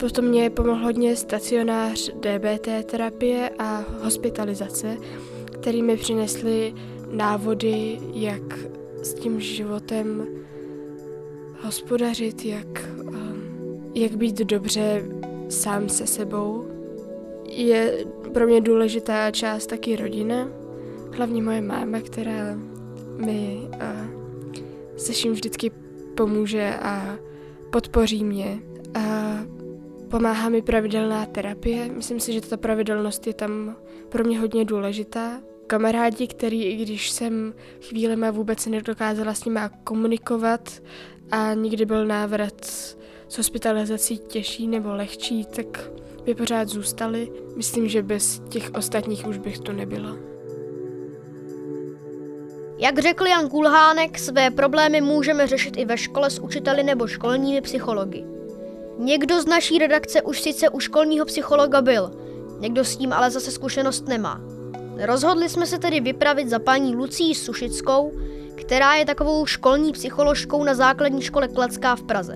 [0.00, 4.96] Potom mě pomohl hodně stacionář DBT terapie a hospitalizace,
[5.44, 6.74] který mi přinesly
[7.10, 8.58] návody, jak
[9.02, 10.26] s tím životem
[11.60, 15.02] hospodařit, jak, um, jak být dobře
[15.48, 16.68] sám se sebou.
[17.44, 20.48] Je pro mě důležitá část taky rodina,
[21.12, 22.58] hlavně moje máma, která
[23.16, 24.17] mi uh,
[24.98, 25.70] se vším vždycky
[26.16, 27.18] pomůže a
[27.70, 28.58] podpoří mě.
[28.94, 29.38] A
[30.10, 31.88] pomáhá mi pravidelná terapie.
[31.88, 33.76] Myslím si, že ta pravidelnost je tam
[34.08, 35.40] pro mě hodně důležitá.
[35.66, 37.54] Kamarádi, který, i když jsem
[37.88, 40.82] chvílema vůbec nedokázala s nimi komunikovat
[41.30, 42.64] a nikdy byl návrat
[43.28, 45.90] s hospitalizací těžší nebo lehčí, tak
[46.24, 47.32] by pořád zůstali.
[47.56, 50.37] Myslím, že bez těch ostatních už bych tu nebyla.
[52.80, 57.60] Jak řekl Jan Kulhánek, své problémy můžeme řešit i ve škole s učiteli nebo školními
[57.60, 58.24] psychologi.
[58.98, 62.12] Někdo z naší redakce už sice u školního psychologa byl,
[62.60, 64.40] někdo s tím ale zase zkušenost nemá.
[64.96, 68.12] Rozhodli jsme se tedy vypravit za paní Lucí Sušickou,
[68.54, 72.34] která je takovou školní psycholožkou na základní škole Klecká v Praze.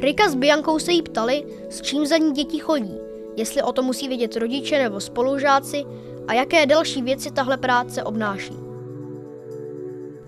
[0.00, 2.98] Rika s Biankou se jí ptali, s čím za ní děti chodí,
[3.36, 5.84] jestli o to musí vědět rodiče nebo spolužáci
[6.28, 8.69] a jaké další věci tahle práce obnáší.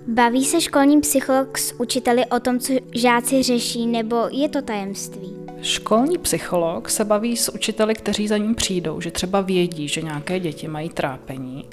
[0.06, 5.36] Baví se školní psycholog s učiteli o tom, co žáci řeší, nebo je to tajemství?
[5.62, 10.40] Školní psycholog se baví s učiteli, kteří za ním přijdou, že třeba vědí, že nějaké
[10.40, 11.64] děti mají trápení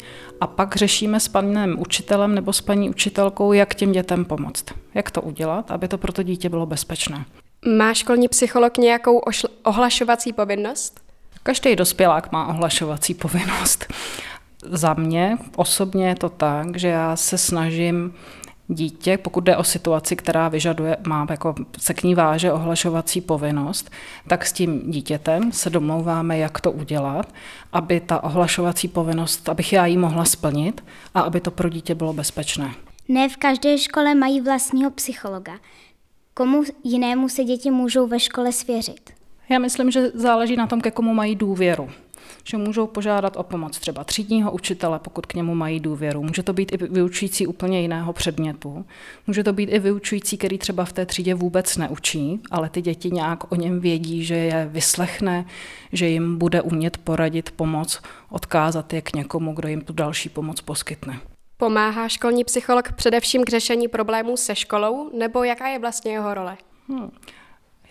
[0.41, 4.65] a pak řešíme s panem učitelem nebo s paní učitelkou, jak těm dětem pomoct.
[4.93, 7.25] Jak to udělat, aby to pro to dítě bylo bezpečné.
[7.77, 9.21] Má školní psycholog nějakou
[9.63, 10.99] ohlašovací povinnost?
[11.43, 13.93] Každý dospělák má ohlašovací povinnost
[14.65, 18.13] za mě osobně je to tak, že já se snažím
[18.67, 23.91] dítě, pokud jde o situaci, která vyžaduje, má jako se k ní váže ohlašovací povinnost,
[24.27, 27.33] tak s tím dítětem se domlouváme, jak to udělat,
[27.73, 32.13] aby ta ohlašovací povinnost, abych já ji mohla splnit a aby to pro dítě bylo
[32.13, 32.71] bezpečné.
[33.07, 35.53] Ne v každé škole mají vlastního psychologa.
[36.33, 39.09] Komu jinému se děti můžou ve škole svěřit?
[39.49, 41.89] Já myslím, že záleží na tom, ke komu mají důvěru
[42.43, 46.23] že můžou požádat o pomoc třeba třídního učitele, pokud k němu mají důvěru.
[46.23, 48.85] Může to být i vyučující úplně jiného předmětu.
[49.27, 53.11] Může to být i vyučující, který třeba v té třídě vůbec neučí, ale ty děti
[53.11, 55.45] nějak o něm vědí, že je vyslechne,
[55.91, 60.61] že jim bude umět poradit, pomoc, odkázat je k někomu, kdo jim tu další pomoc
[60.61, 61.19] poskytne.
[61.57, 66.57] Pomáhá školní psycholog především k řešení problémů se školou, nebo jaká je vlastně jeho role?
[66.89, 67.11] Hmm.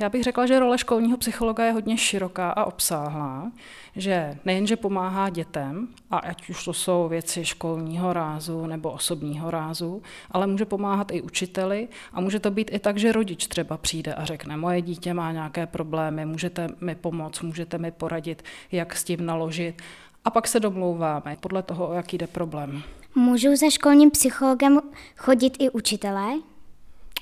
[0.01, 3.53] Já bych řekla, že role školního psychologa je hodně široká a obsáhlá,
[3.97, 10.03] že nejenže pomáhá dětem, a ať už to jsou věci školního rázu nebo osobního rázu,
[10.31, 14.15] ale může pomáhat i učiteli a může to být i tak, že rodič třeba přijde
[14.15, 19.05] a řekne, moje dítě má nějaké problémy, můžete mi pomoct, můžete mi poradit, jak s
[19.05, 19.83] tím naložit.
[20.25, 22.83] A pak se domlouváme podle toho, o jaký jde problém.
[23.15, 24.81] Můžou za školním psychologem
[25.17, 26.29] chodit i učitelé?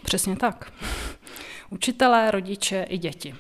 [0.05, 0.73] Přesně tak
[1.71, 3.35] učitelé, rodiče i děti.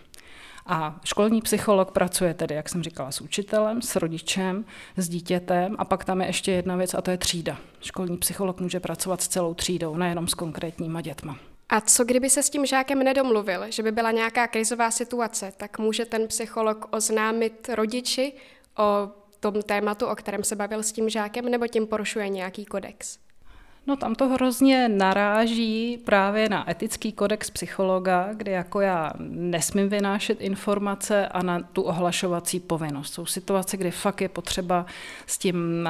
[0.66, 4.64] A školní psycholog pracuje tedy, jak jsem říkala, s učitelem, s rodičem,
[4.96, 7.58] s dítětem a pak tam je ještě jedna věc a to je třída.
[7.80, 11.38] Školní psycholog může pracovat s celou třídou, nejenom s konkrétníma dětma.
[11.68, 15.78] A co kdyby se s tím žákem nedomluvil, že by byla nějaká krizová situace, tak
[15.78, 18.32] může ten psycholog oznámit rodiči
[18.78, 19.10] o
[19.40, 23.18] tom tématu, o kterém se bavil s tím žákem, nebo tím porušuje nějaký kodex?
[23.86, 30.40] No tam to hrozně naráží právě na etický kodex psychologa, kde jako já nesmím vynášet
[30.40, 33.14] informace a na tu ohlašovací povinnost.
[33.14, 34.86] Jsou situace, kdy fakt je potřeba
[35.26, 35.88] s tím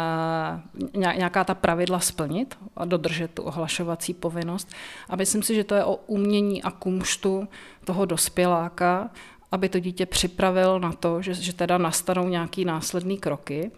[0.95, 4.69] uh, nějaká ta pravidla splnit a dodržet tu ohlašovací povinnost.
[5.09, 7.49] A myslím si, že to je o umění a kumštu
[7.85, 9.11] toho dospěláka,
[9.53, 13.71] aby to dítě připravil na to, že, že teda nastanou nějaký následný kroky.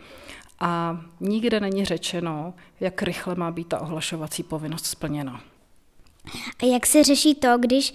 [0.61, 5.41] A nikde není řečeno, jak rychle má být ta ohlašovací povinnost splněna.
[6.63, 7.95] A jak se řeší to, když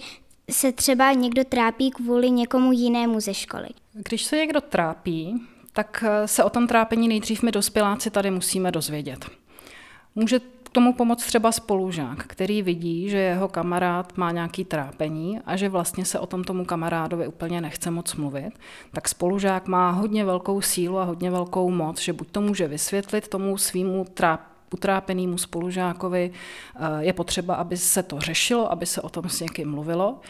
[0.50, 3.68] se třeba někdo trápí kvůli někomu jinému ze školy?
[3.92, 9.30] Když se někdo trápí, tak se o tom trápení nejdřív my dospěláci tady musíme dozvědět.
[10.14, 10.40] Může
[10.74, 16.04] tomu pomoct třeba spolužák, který vidí, že jeho kamarád má nějaký trápení a že vlastně
[16.04, 18.50] se o tom tomu kamarádovi úplně nechce moc mluvit,
[18.92, 23.28] tak spolužák má hodně velkou sílu a hodně velkou moc, že buď to může vysvětlit
[23.28, 29.08] tomu svýmu trápení, utrápenému spolužákovi eh, je potřeba, aby se to řešilo, aby se o
[29.08, 30.20] tom s někým mluvilo.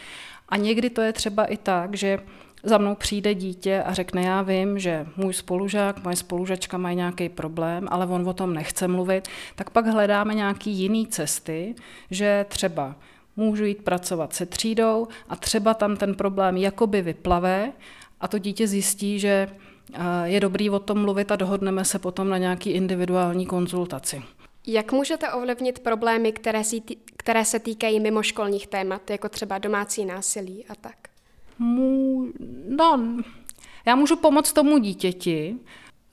[0.49, 2.19] A někdy to je třeba i tak, že
[2.65, 7.29] za mnou přijde dítě a řekne, já vím, že můj spolužák, moje spolužačka mají nějaký
[7.29, 11.75] problém, ale on o tom nechce mluvit, tak pak hledáme nějaký jiný cesty,
[12.11, 12.97] že třeba
[13.37, 17.73] můžu jít pracovat se třídou a třeba tam ten problém jakoby vyplave
[18.21, 19.49] a to dítě zjistí, že
[19.95, 24.23] eh, je dobrý o tom mluvit a dohodneme se potom na nějaký individuální konzultaci.
[24.67, 26.63] Jak můžete ovlivnit problémy, které,
[27.17, 31.14] které se týkají mimoškolních témat, jako třeba domácí násilí a tak?
[31.59, 32.27] Mů,
[32.69, 33.01] no,
[33.87, 35.57] já můžu pomoct tomu dítěti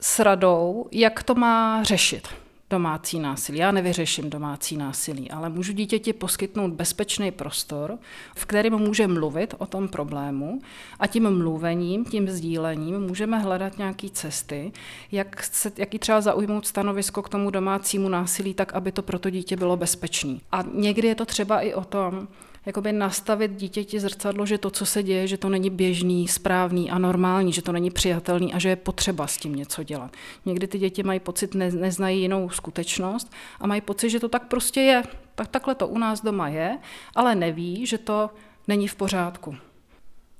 [0.00, 2.28] s radou, jak to má řešit
[2.72, 3.58] domácí násilí.
[3.58, 7.98] Já nevyřeším domácí násilí, ale můžu dítěti poskytnout bezpečný prostor,
[8.36, 10.60] v kterém může mluvit o tom problému
[10.98, 14.72] a tím mluvením, tím sdílením můžeme hledat nějaké cesty,
[15.12, 19.30] jak se, jaký třeba zaujmout stanovisko k tomu domácímu násilí, tak aby to pro to
[19.30, 20.38] dítě bylo bezpečné.
[20.52, 22.28] A někdy je to třeba i o tom,
[22.66, 26.98] jakoby nastavit dítěti zrcadlo, že to, co se děje, že to není běžný, správný a
[26.98, 30.10] normální, že to není přijatelný a že je potřeba s tím něco dělat.
[30.46, 34.48] Někdy ty děti mají pocit, ne, neznají jinou skutečnost a mají pocit, že to tak
[34.48, 35.02] prostě je.
[35.34, 36.78] Tak takhle to u nás doma je,
[37.14, 38.30] ale neví, že to
[38.68, 39.56] není v pořádku.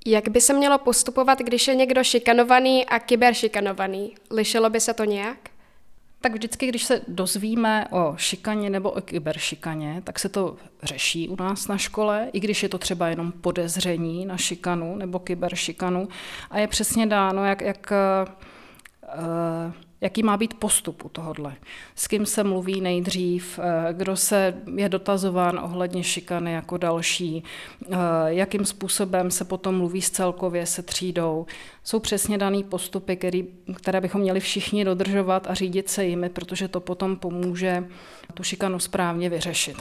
[0.06, 4.14] Jak by se mělo postupovat, když je někdo šikanovaný a kyberšikanovaný?
[4.30, 5.51] Lišilo by se to nějak?
[6.22, 11.37] Tak vždycky, když se dozvíme o šikaně nebo o kyberšikaně, tak se to řeší u
[11.37, 16.08] nás na škole, i když je to třeba jenom podezření na šikanu nebo kyberšikanu.
[16.50, 21.54] A je přesně dáno, jak, jak uh, jaký má být postup u tohohle.
[21.94, 27.44] S kým se mluví nejdřív, eh, kdo se je dotazován ohledně šikany jako další,
[27.90, 31.46] eh, jakým způsobem se potom mluví s celkově se třídou.
[31.84, 36.68] Jsou přesně daný postupy, který, které bychom měli všichni dodržovat a řídit se jimi, protože
[36.68, 37.84] to potom pomůže
[38.34, 39.76] tu šikanu správně vyřešit.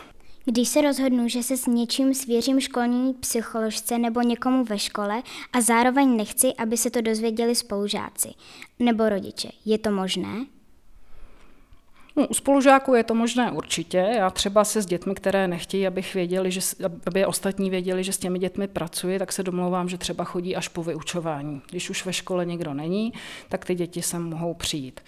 [0.46, 5.24] Když se rozhodnu, že se s něčím svěřím školní psycholožce nebo někomu ve škole
[5.54, 8.30] a zároveň nechci, aby se to dozvěděli spolužáci
[8.80, 10.46] nebo rodiče, je to možné?
[12.16, 13.98] No, u spolužáků je to možné určitě.
[13.98, 16.62] Já třeba se s dětmi, které nechtějí, abych věděli, že,
[17.06, 20.68] aby ostatní věděli, že s těmi dětmi pracuji, tak se domlouvám, že třeba chodí až
[20.68, 21.62] po vyučování.
[21.70, 23.14] Když už ve škole někdo není,
[23.50, 25.02] tak ty děti sem mohou přijít.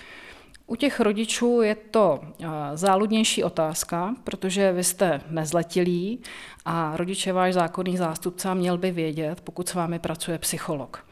[0.67, 6.19] U těch rodičů je to eh, záludnější otázka, protože vy jste nezletilí
[6.65, 11.05] a rodiče váš zákonný zástupce měl by vědět, pokud s vámi pracuje psycholog.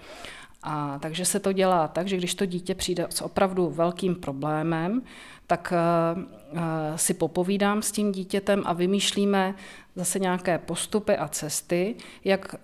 [0.64, 5.02] A takže se to dělá tak, že když to dítě přijde s opravdu velkým problémem,
[5.48, 6.58] tak uh,
[6.96, 9.56] si popovídám s tím dítětem a vymýšlíme
[9.96, 12.56] zase nějaké postupy a cesty, jak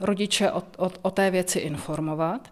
[0.00, 2.48] rodiče o, o, o té věci informovat.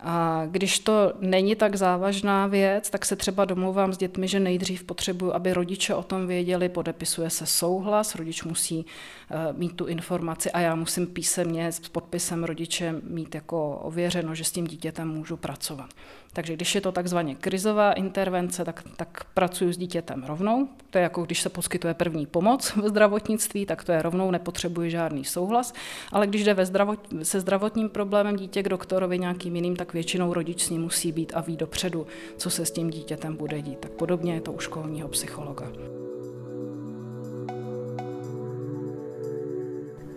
[0.00, 4.84] A když to není tak závažná věc, tak se třeba domluvám s dětmi, že nejdřív
[4.84, 8.86] potřebuju, aby rodiče o tom věděli, podepisuje se souhlas, rodič musí
[9.30, 14.44] uh, mít tu informaci a já musím písemně s podpisem rodiče mít jako ověřeno, že
[14.44, 15.90] s tím dítětem můžu pracovat.
[16.32, 20.68] Takže když je to takzvaně krizová intervence, tak, tak pracuji s dítětem rovnou.
[20.90, 24.90] To je jako když se poskytuje první pomoc v zdravotnictví, tak to je rovnou, nepotřebuje
[24.90, 25.72] žádný souhlas.
[26.12, 30.34] Ale když jde ve zdravot, se zdravotním problémem dítě k doktorovi nějakým jiným, tak většinou
[30.34, 33.78] rodič s ním musí být a ví dopředu, co se s tím dítětem bude dít.
[33.78, 35.72] Tak podobně je to u školního psychologa.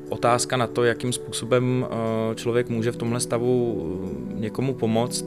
[0.09, 3.81] Otázka na to, jakým způsobem eh, člověk může v tomhle stavu
[4.31, 5.25] eh, někomu pomoct,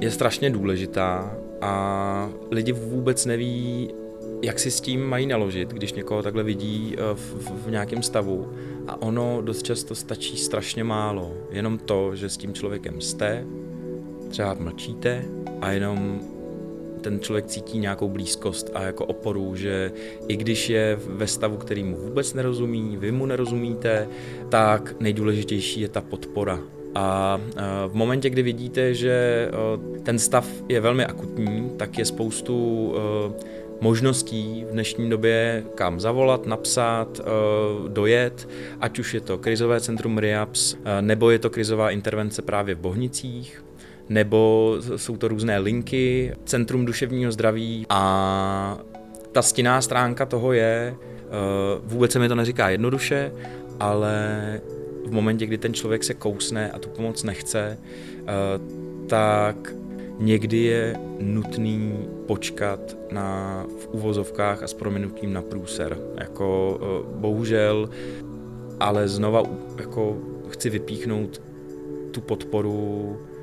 [0.00, 3.90] je strašně důležitá a lidi vůbec neví,
[4.42, 8.02] jak si s tím mají naložit, když někoho takhle vidí eh, v, v, v nějakém
[8.02, 8.52] stavu.
[8.88, 11.32] A ono dost často stačí strašně málo.
[11.50, 13.46] Jenom to, že s tím člověkem jste,
[14.36, 15.24] třeba mlčíte
[15.60, 16.20] a jenom
[17.00, 19.92] ten člověk cítí nějakou blízkost a jako oporu, že
[20.28, 24.08] i když je ve stavu, který mu vůbec nerozumí, vy mu nerozumíte,
[24.48, 26.60] tak nejdůležitější je ta podpora.
[26.94, 27.40] A
[27.88, 29.48] v momentě, kdy vidíte, že
[30.02, 32.94] ten stav je velmi akutní, tak je spoustu
[33.80, 37.20] možností v dnešní době, kam zavolat, napsat,
[37.88, 38.48] dojet,
[38.80, 43.62] ať už je to krizové centrum RIAPS, nebo je to krizová intervence právě v Bohnicích,
[44.08, 48.78] nebo jsou to různé linky, Centrum duševního zdraví a
[49.32, 50.94] ta stinná stránka toho je,
[51.82, 53.32] vůbec se mi to neříká jednoduše,
[53.80, 54.60] ale
[55.06, 57.78] v momentě, kdy ten člověk se kousne a tu pomoc nechce,
[58.18, 58.24] eh,
[59.06, 59.74] tak
[60.18, 65.98] někdy je nutný počkat na, v uvozovkách a s prominutím na průser.
[66.20, 67.90] Jako eh, bohužel,
[68.80, 69.42] ale znova
[69.80, 71.42] jako chci vypíchnout
[72.10, 73.35] tu podporu eh,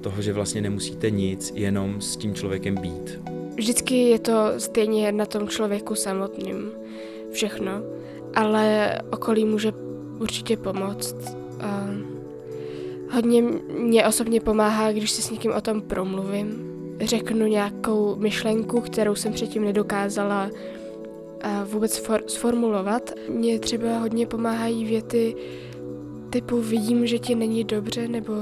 [0.00, 3.20] toho, že vlastně nemusíte nic, jenom s tím člověkem být.
[3.56, 6.70] Vždycky je to stejně na tom člověku samotným
[7.32, 7.72] všechno,
[8.34, 9.72] ale okolí může
[10.20, 11.16] určitě pomoct.
[11.60, 11.90] A
[13.10, 13.42] hodně
[13.78, 16.64] mě osobně pomáhá, když si s někým o tom promluvím.
[17.00, 20.50] Řeknu nějakou myšlenku, kterou jsem předtím nedokázala
[21.64, 23.10] vůbec for, sformulovat.
[23.28, 25.34] Mně třeba hodně pomáhají věty
[26.30, 28.32] typu vidím, že ti není dobře, nebo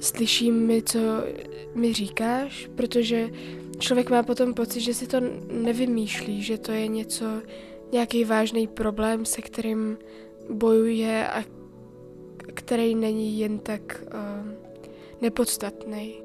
[0.00, 0.98] slyším mi, co
[1.74, 3.28] mi říkáš, protože
[3.78, 7.26] člověk má potom pocit, že si to nevymýšlí, že to je něco,
[7.92, 9.98] nějaký vážný problém, se kterým
[10.50, 11.44] bojuje a
[12.54, 14.52] který není jen tak uh,
[15.20, 16.22] nepodstatný.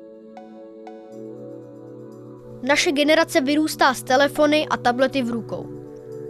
[2.64, 5.66] Naše generace vyrůstá s telefony a tablety v rukou.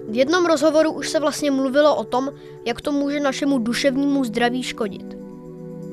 [0.09, 2.29] V jednom rozhovoru už se vlastně mluvilo o tom,
[2.65, 5.20] jak to může našemu duševnímu zdraví škodit.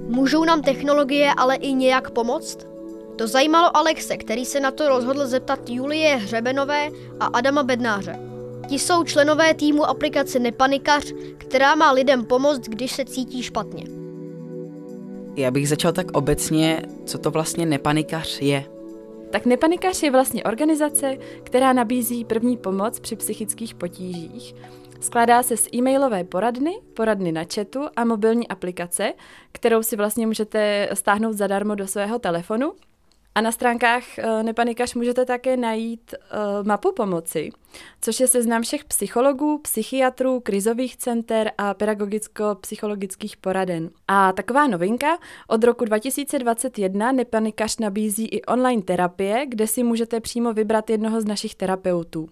[0.09, 2.67] Můžou nám technologie ale i nějak pomoct?
[3.17, 6.91] To zajímalo Alexe, který se na to rozhodl zeptat Julie Hřebenové
[7.21, 8.19] a Adama Bednáře.
[8.69, 13.85] Ti jsou členové týmu aplikace Nepanikař, která má lidem pomoct, když se cítí špatně.
[15.37, 18.65] Já bych začal tak obecně, co to vlastně Nepanikař je.
[19.31, 24.55] Tak Nepanikař je vlastně organizace, která nabízí první pomoc při psychických potížích.
[25.01, 29.13] Skládá se z e-mailové poradny, poradny na chatu a mobilní aplikace,
[29.53, 32.73] kterou si vlastně můžete stáhnout zadarmo do svého telefonu
[33.35, 37.51] a na stránkách eh, Nepanikař můžete také najít uh, mapu pomoci,
[38.01, 43.91] což je seznam všech psychologů, psychiatrů, krizových center a pedagogicko-psychologických poraden.
[44.09, 50.53] A taková novinka, od roku 2021 Nepanikař nabízí i online terapie, kde si můžete přímo
[50.53, 52.29] vybrat jednoho z našich terapeutů.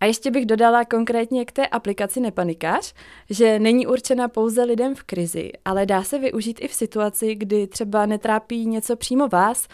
[0.00, 2.94] A ještě bych dodala konkrétně k té aplikaci Nepanikář,
[3.30, 7.66] že není určena pouze lidem v krizi, ale dá se využít i v situaci, kdy
[7.66, 9.68] třeba netrápí něco přímo vás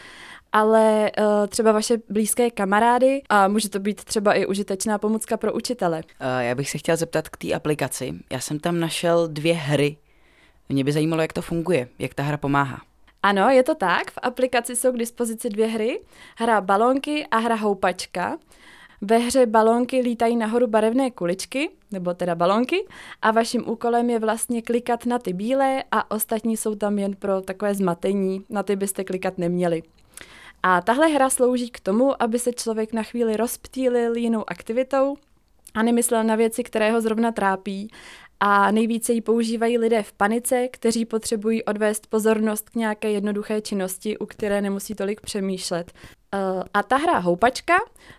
[0.53, 5.53] ale uh, třeba vaše blízké kamarády a může to být třeba i užitečná pomůcka pro
[5.53, 5.97] učitele.
[5.97, 8.15] Uh, já bych se chtěl zeptat k té aplikaci.
[8.33, 9.97] Já jsem tam našel dvě hry.
[10.69, 12.81] Mě by zajímalo, jak to funguje, jak ta hra pomáhá.
[13.23, 14.11] Ano, je to tak.
[14.11, 16.01] V aplikaci jsou k dispozici dvě hry.
[16.37, 18.39] Hra balonky a hra houpačka.
[19.01, 22.87] Ve hře balonky lítají nahoru barevné kuličky, nebo teda balonky,
[23.23, 27.41] a vaším úkolem je vlastně klikat na ty bílé a ostatní jsou tam jen pro
[27.41, 29.83] takové zmatení, na ty byste klikat neměli.
[30.63, 35.17] A tahle hra slouží k tomu, aby se člověk na chvíli rozptýlil jinou aktivitou
[35.75, 37.91] a nemyslel na věci, které ho zrovna trápí.
[38.41, 44.19] A nejvíce ji používají lidé v panice, kteří potřebují odvést pozornost k nějaké jednoduché činnosti,
[44.19, 45.93] u které nemusí tolik přemýšlet.
[46.35, 47.75] Eh, a ta hra houpačka,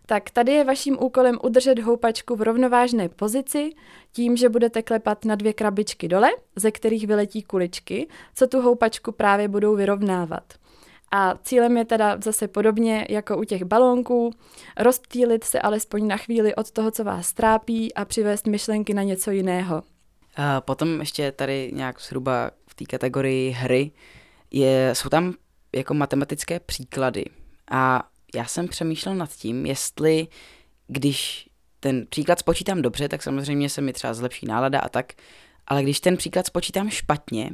[0.05, 3.71] tak tady je vaším úkolem udržet houpačku v rovnovážné pozici
[4.11, 9.11] tím, že budete klepat na dvě krabičky dole, ze kterých vyletí kuličky, co tu houpačku
[9.11, 10.43] právě budou vyrovnávat.
[11.11, 14.33] A cílem je teda zase podobně jako u těch balónků,
[14.77, 19.31] rozptýlit se alespoň na chvíli od toho, co vás trápí a přivést myšlenky na něco
[19.31, 19.83] jiného.
[20.35, 23.91] A potom ještě tady nějak zhruba v té kategorii hry
[24.51, 25.33] je, jsou tam
[25.75, 27.25] jako matematické příklady.
[27.71, 28.03] A
[28.35, 30.27] já jsem přemýšlel nad tím, jestli
[30.87, 31.49] když
[31.79, 35.13] ten příklad spočítám dobře, tak samozřejmě se mi třeba zlepší nálada a tak,
[35.67, 37.49] ale když ten příklad spočítám špatně,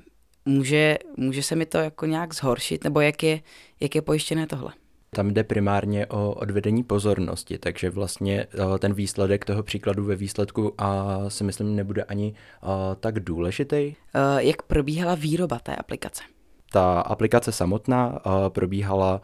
[0.45, 3.41] může, může se mi to jako nějak zhoršit, nebo jak je,
[3.79, 4.73] jak je pojištěné tohle?
[5.09, 10.73] Tam jde primárně o odvedení pozornosti, takže vlastně eh, ten výsledek toho příkladu ve výsledku
[10.77, 12.67] a si myslím nebude ani eh,
[12.99, 13.75] tak důležitý.
[13.75, 13.95] Eh,
[14.37, 16.23] jak probíhala výroba té aplikace?
[16.73, 19.21] Ta aplikace samotná probíhala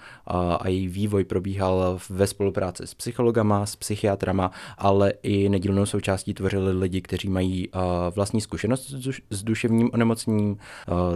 [0.60, 6.72] a její vývoj probíhal ve spolupráci s psychologama, s psychiatrama, ale i nedílnou součástí tvořili
[6.72, 7.70] lidi, kteří mají
[8.16, 8.94] vlastní zkušenost
[9.30, 10.58] s duševním onemocněním,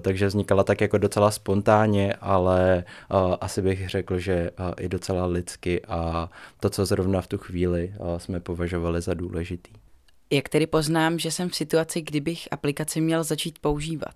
[0.01, 2.83] takže vznikala tak jako docela spontánně, ale
[3.41, 6.29] asi bych řekl, že i docela lidsky a
[6.59, 9.71] to, co zrovna v tu chvíli jsme považovali za důležitý.
[10.31, 14.15] Jak tedy poznám, že jsem v situaci, kdybych aplikaci měl začít používat?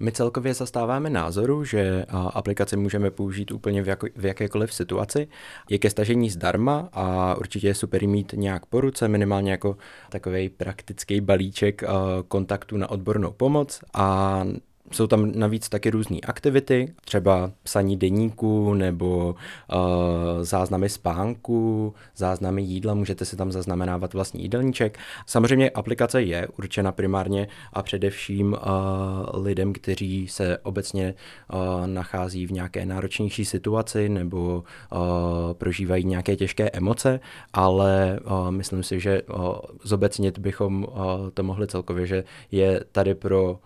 [0.00, 5.28] My celkově zastáváme názoru, že aplikaci můžeme použít úplně v, jako, v jakékoliv situaci.
[5.70, 9.76] Je ke stažení zdarma a určitě je super mít nějak po ruce, minimálně jako
[10.10, 11.82] takový praktický balíček
[12.28, 14.44] kontaktu na odbornou pomoc a
[14.92, 19.34] jsou tam navíc taky různé aktivity, třeba psaní deníku nebo
[19.72, 19.78] uh,
[20.42, 24.98] záznamy spánku, záznamy jídla, můžete si tam zaznamenávat vlastní jídelníček.
[25.26, 31.14] Samozřejmě aplikace je určena primárně a především uh, lidem, kteří se obecně
[31.52, 34.98] uh, nachází v nějaké náročnější situaci nebo uh,
[35.52, 37.20] prožívají nějaké těžké emoce,
[37.52, 40.90] ale uh, myslím si, že uh, zobecnit bychom uh,
[41.34, 43.58] to mohli celkově, že je tady pro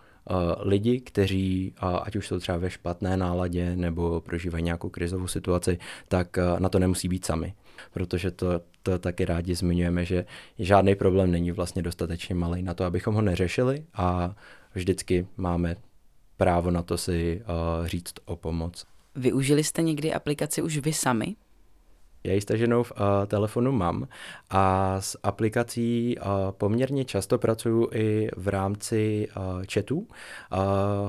[0.58, 6.38] lidi, kteří, ať už jsou třeba ve špatné náladě nebo prožívají nějakou krizovou situaci, tak
[6.58, 7.54] na to nemusí být sami.
[7.92, 10.24] Protože to, to taky rádi zmiňujeme, že
[10.58, 14.34] žádný problém není vlastně dostatečně malý na to, abychom ho neřešili a
[14.74, 15.76] vždycky máme
[16.36, 17.42] právo na to si
[17.84, 18.86] říct o pomoc.
[19.14, 21.36] Využili jste někdy aplikaci už vy sami?
[22.24, 24.08] Já ji staženou v uh, telefonu mám
[24.50, 29.42] a s aplikací uh, poměrně často pracuji i v rámci uh,
[29.72, 29.98] chatů.
[29.98, 30.06] Uh,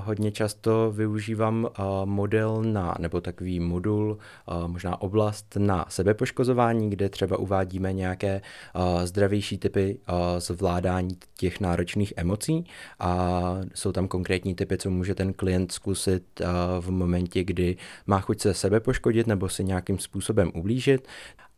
[0.06, 7.10] hodně často využívám uh, model na, nebo takový modul, uh, možná oblast na sebepoškozování, kde
[7.10, 8.42] třeba uvádíme nějaké
[8.76, 12.66] uh, zdravější typy uh, zvládání těch náročných emocí
[13.00, 13.42] a
[13.74, 16.48] jsou tam konkrétní typy, co může ten klient zkusit uh,
[16.80, 21.03] v momentě, kdy má chuť se sebe poškodit nebo si nějakým způsobem ublížit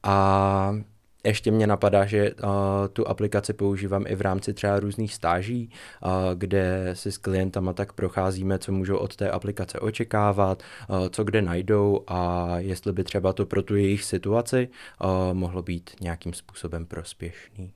[0.04, 0.76] a
[1.24, 2.50] ještě mě napadá, že uh,
[2.94, 7.94] tu aplikaci používám i v rámci třeba různých stáží, uh, kde si s klientama tak
[7.94, 13.34] procházíme, co můžou od té aplikace očekávat, uh, co kde najdou a jestli by třeba
[13.34, 14.70] to pro tu jejich situaci
[15.04, 17.74] uh, mohlo být nějakým způsobem prospěšný.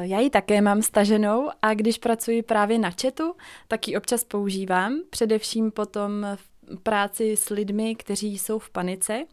[0.00, 3.34] Já ji také mám staženou a když pracuji právě na chatu,
[3.68, 9.24] tak ji občas používám, především potom v práci s lidmi, kteří jsou v panice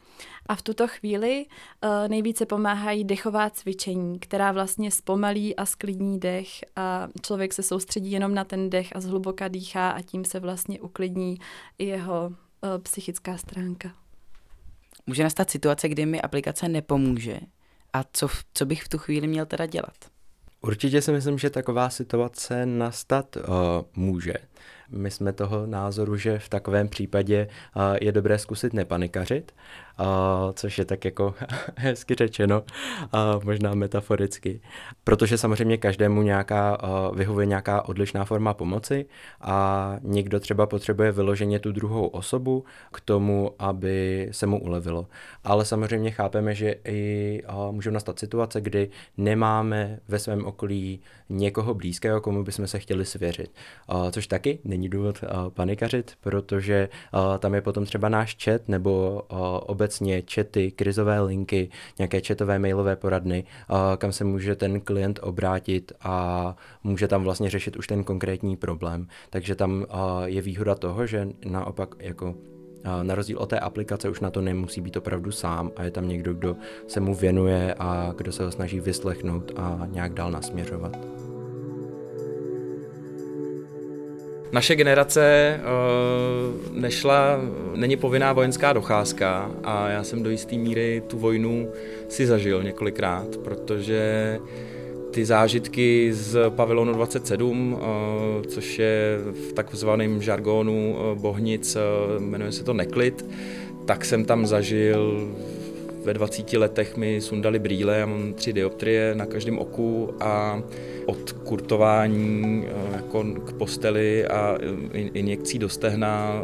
[0.46, 6.48] a v tuto chvíli uh, nejvíce pomáhají dechová cvičení, která vlastně zpomalí a sklidní dech
[6.76, 10.82] a člověk se soustředí jenom na ten dech a zhluboka dýchá a tím se vlastně
[10.82, 11.38] uklidní
[11.78, 13.92] i jeho uh, psychická stránka.
[15.08, 17.40] Může nastat situace, kdy mi aplikace nepomůže
[17.94, 19.96] a co, co bych v tu chvíli měl teda dělat?
[20.62, 23.44] Určitě si myslím, že taková situace nastat uh,
[23.96, 24.34] může.
[24.90, 27.48] My jsme toho názoru, že v takovém případě
[28.02, 29.52] je dobré zkusit nepanikařit
[30.00, 30.06] uh,
[30.54, 31.36] což je tak jako
[31.76, 32.64] hezky řečeno,
[33.14, 34.62] uh, možná metaforicky.
[35.04, 39.06] Protože samozřejmě každému nějaká, uh, vyhovuje nějaká odlišná forma pomoci
[39.42, 45.08] a někdo třeba potřebuje vyloženě tu druhou osobu k tomu, aby se mu ulevilo.
[45.44, 51.74] Ale samozřejmě chápeme, že i uh, můžou nastat situace, kdy nemáme ve svém okolí někoho
[51.74, 53.52] blízkého, komu bychom se chtěli svěřit.
[53.94, 58.62] Uh, což taky není důvod uh, panikařit, protože uh, tam je potom třeba náš chat
[58.68, 59.38] nebo uh,
[59.86, 61.70] obecně chaty, krizové linky,
[62.00, 63.44] nějaké chatové mailové poradny,
[63.98, 69.08] kam se může ten klient obrátit a může tam vlastně řešit už ten konkrétní problém.
[69.30, 69.86] Takže tam
[70.26, 72.36] je výhoda toho, že naopak jako
[73.04, 76.08] na rozdíl od té aplikace už na to nemusí být opravdu sám a je tam
[76.08, 76.56] někdo, kdo
[76.88, 80.98] se mu věnuje a kdo se ho snaží vyslechnout a nějak dál nasměřovat.
[84.56, 87.42] Naše generace uh, nešla,
[87.76, 91.70] není povinná vojenská docházka a já jsem do jisté míry tu vojnu
[92.10, 94.40] si zažil několikrát, protože
[95.12, 97.80] ty zážitky z pavilonu 27, uh,
[98.48, 101.78] což je v takzvaném žargonu uh, Bohnic,
[102.20, 103.26] jmenuje se to Neklid,
[103.86, 105.30] tak jsem tam zažil
[106.06, 110.64] ve 20 letech mi sundali brýle, já mám tři dioptrie na každém oku a
[111.06, 114.58] od kurtování eh, jako k posteli a
[114.94, 116.42] injekcí do stehna,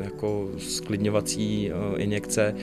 [0.00, 2.54] eh, jako sklidňovací eh, injekce.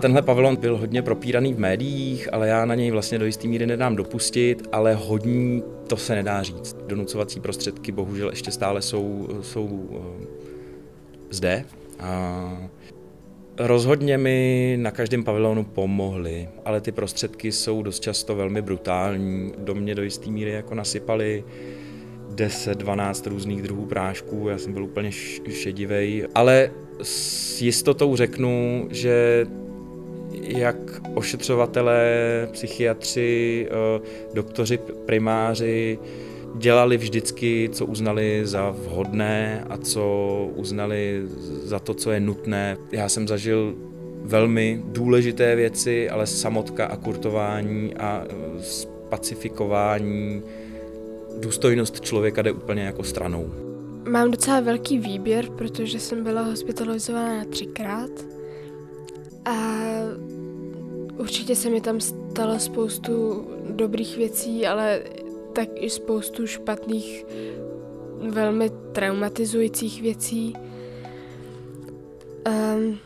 [0.00, 3.66] Tenhle pavilon byl hodně propíraný v médiích, ale já na něj vlastně do jisté míry
[3.66, 6.76] nedám dopustit, ale hodní to se nedá říct.
[6.86, 9.88] Donucovací prostředky bohužel ještě stále jsou, jsou
[11.30, 11.64] zde.
[12.00, 12.68] A
[13.60, 19.52] Rozhodně mi na každém pavilonu pomohli, ale ty prostředky jsou dost často velmi brutální.
[19.58, 21.44] Do mě do jisté míry jako nasypali
[22.34, 25.12] 10-12 různých druhů prášků, já jsem byl úplně
[25.50, 26.70] šedivej, ale
[27.02, 29.46] s jistotou řeknu, že
[30.42, 30.76] jak
[31.14, 34.00] ošetřovatelé, psychiatři, eh,
[34.34, 35.98] doktoři, primáři
[36.58, 40.02] dělali vždycky, co uznali za vhodné a co
[40.56, 41.22] uznali
[41.64, 42.76] za to, co je nutné.
[42.92, 43.74] Já jsem zažil
[44.22, 50.42] velmi důležité věci, ale samotka a kurtování a eh, pacifikování,
[51.40, 53.50] důstojnost člověka jde úplně jako stranou.
[54.10, 58.10] Mám docela velký výběr, protože jsem byla hospitalizována třikrát
[59.44, 59.54] a
[61.18, 65.00] určitě se mi tam stalo spoustu dobrých věcí, ale
[65.58, 67.26] tak i spoustu špatných,
[68.30, 70.54] velmi traumatizujících věcí.
[72.46, 72.98] Um,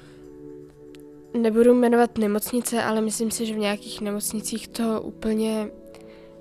[1.42, 5.70] nebudu jmenovat nemocnice, ale myslím si, že v nějakých nemocnicích to úplně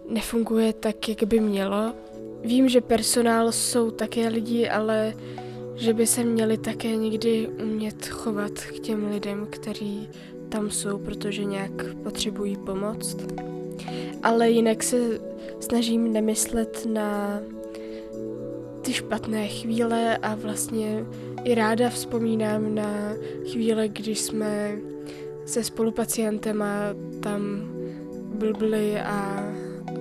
[0.09, 1.93] nefunguje tak, jak by mělo.
[2.43, 5.13] Vím, že personál jsou také lidi, ale
[5.75, 10.09] že by se měli také někdy umět chovat k těm lidem, kteří
[10.49, 13.15] tam jsou, protože nějak potřebují pomoc.
[14.23, 14.97] Ale jinak se
[15.59, 17.39] snažím nemyslet na
[18.81, 21.05] ty špatné chvíle a vlastně
[21.43, 23.13] i ráda vzpomínám na
[23.51, 24.77] chvíle, kdy jsme
[25.45, 26.75] se spolupacientema
[27.19, 27.71] tam
[28.35, 29.09] blbli a,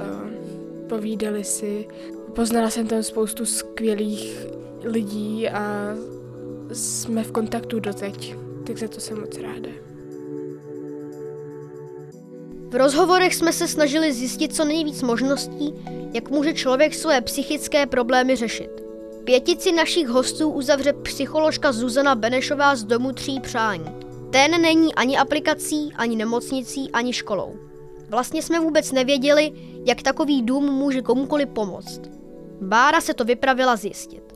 [0.00, 0.30] a
[0.88, 1.88] povídali si.
[2.34, 4.46] Poznala jsem tam spoustu skvělých
[4.84, 5.94] lidí a
[6.72, 8.34] jsme v kontaktu doteď,
[8.66, 9.89] tak za to jsem moc ráda.
[12.70, 15.74] V rozhovorech jsme se snažili zjistit co nejvíc možností,
[16.14, 18.70] jak může člověk své psychické problémy řešit.
[19.24, 23.90] Pětici našich hostů uzavře psycholožka Zuzana Benešová z Domu tří přání.
[24.30, 27.54] Ten není ani aplikací, ani nemocnicí, ani školou.
[28.08, 29.52] Vlastně jsme vůbec nevěděli,
[29.86, 32.00] jak takový dům může komukoli pomoct.
[32.60, 34.34] Bára se to vypravila zjistit.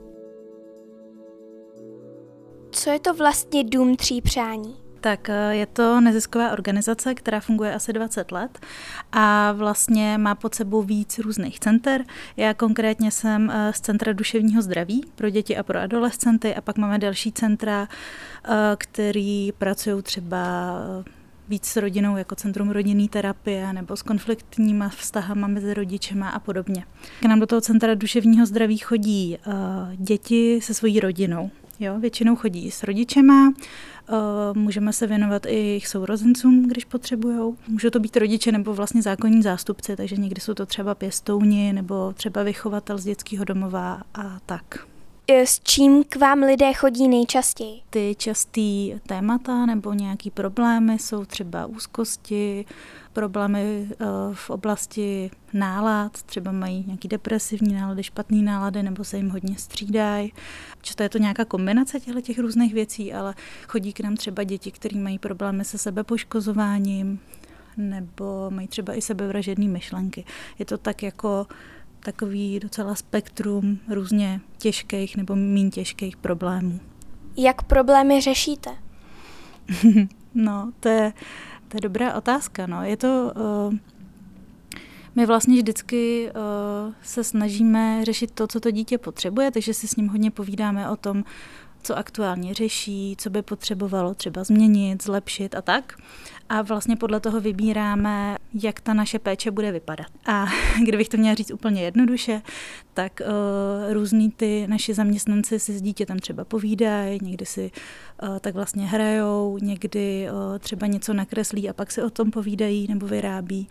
[2.70, 4.83] Co je to vlastně Dům tří přání?
[5.04, 8.58] Tak eh, je to nezisková organizace, která funguje asi 20 let
[9.12, 12.04] a vlastně má pod sebou víc různých center.
[12.36, 16.78] Já konkrétně jsem eh, z Centra duševního zdraví pro děti a pro adolescenty a pak
[16.78, 17.88] máme další centra,
[18.44, 20.38] eh, který pracují třeba
[21.48, 26.84] víc s rodinou jako centrum rodinné terapie nebo s konfliktníma vztahama mezi rodičema a podobně.
[27.20, 29.38] K nám do toho centra duševního zdraví chodí
[29.96, 31.50] děti se svojí rodinou.
[31.80, 33.52] Jo, většinou chodí s rodičema,
[34.54, 37.54] můžeme se věnovat i jejich sourozencům, když potřebují.
[37.68, 42.12] Můžou to být rodiče nebo vlastně zákonní zástupci, takže někdy jsou to třeba pěstouni nebo
[42.12, 44.86] třeba vychovatel z dětského domova a tak.
[45.28, 47.80] Eh, s čím k vám lidé chodí nejčastěji?
[47.90, 52.64] Ty častý témata nebo nějaký problémy jsou třeba úzkosti,
[53.12, 59.30] problémy eh, v oblasti nálad, třeba mají nějaký depresivní nálady, špatný nálady, nebo se jim
[59.30, 60.32] hodně střídají.
[60.82, 63.34] Často je to nějaká kombinace těchto těch různých věcí, ale
[63.68, 67.20] chodí k nám třeba děti, které mají problémy se sebepoškozováním,
[67.76, 70.24] nebo mají třeba i sebevražedné myšlenky.
[70.58, 71.46] Je to tak jako
[72.04, 76.80] takový docela spektrum různě těžkých nebo méně těžkých problémů.
[77.36, 78.70] Jak problémy řešíte?
[80.34, 81.12] no, to je,
[81.68, 82.66] to je dobrá otázka.
[82.66, 82.82] No.
[82.82, 83.32] Je to...
[83.36, 83.74] Uh,
[85.16, 89.96] my vlastně vždycky uh, se snažíme řešit to, co to dítě potřebuje, takže si s
[89.96, 91.24] ním hodně povídáme o tom,
[91.84, 95.94] co aktuálně řeší, co by potřebovalo třeba změnit, zlepšit a tak.
[96.48, 100.06] A vlastně podle toho vybíráme, jak ta naše péče bude vypadat.
[100.26, 100.46] A
[100.84, 102.42] kdybych to měla říct úplně jednoduše,
[102.94, 107.70] tak uh, různý ty naši zaměstnanci si s dítětem třeba povídají, někdy si
[108.22, 112.86] uh, tak vlastně hrajou, někdy uh, třeba něco nakreslí a pak si o tom povídají
[112.88, 113.68] nebo vyrábí.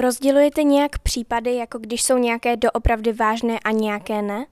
[0.00, 4.46] Rozdělujete nějak případy, jako když jsou nějaké doopravdy vážné a nějaké ne?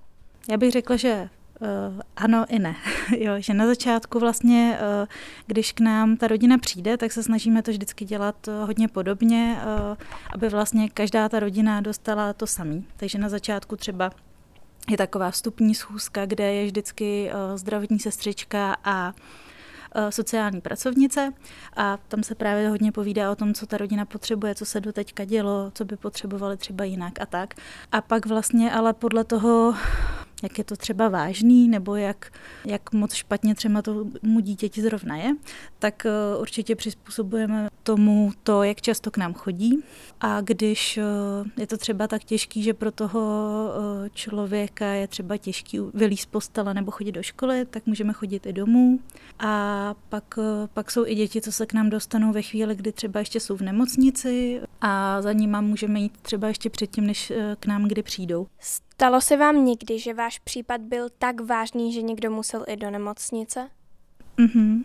[0.50, 1.28] Já bych řekla, že
[1.60, 2.76] Uh, ano i ne.
[3.18, 5.08] jo, že na začátku vlastně, uh,
[5.46, 9.56] když k nám ta rodina přijde, tak se snažíme to vždycky dělat uh, hodně podobně,
[9.58, 9.96] uh,
[10.34, 12.86] aby vlastně každá ta rodina dostala to samý.
[12.96, 14.10] Takže na začátku třeba
[14.90, 19.12] je taková vstupní schůzka, kde je vždycky uh, zdravotní sestřička a
[20.10, 21.32] sociální pracovnice
[21.76, 25.24] a tam se právě hodně povídá o tom, co ta rodina potřebuje, co se doteďka
[25.24, 27.54] dělo, co by potřebovali třeba jinak a tak.
[27.92, 29.74] A pak vlastně ale podle toho
[30.42, 32.32] jak je to třeba vážný, nebo jak,
[32.64, 35.36] jak moc špatně třeba tomu dítěti zrovna je,
[35.78, 39.84] tak uh, určitě přizpůsobujeme tomu to, jak často k nám chodí.
[40.20, 45.36] A když uh, je to třeba tak těžký, že pro toho uh, člověka je třeba
[45.36, 49.00] těžký vylíz z postele nebo chodit do školy, tak můžeme chodit i domů.
[49.38, 50.38] A pak,
[50.74, 53.56] pak jsou i děti, co se k nám dostanou ve chvíli, kdy třeba ještě jsou
[53.56, 58.46] v nemocnici a za nima můžeme jít třeba ještě předtím, než k nám kdy přijdou.
[58.58, 62.90] Stalo se vám někdy, že váš případ byl tak vážný, že někdo musel i do
[62.90, 63.68] nemocnice?
[64.36, 64.84] Mhm.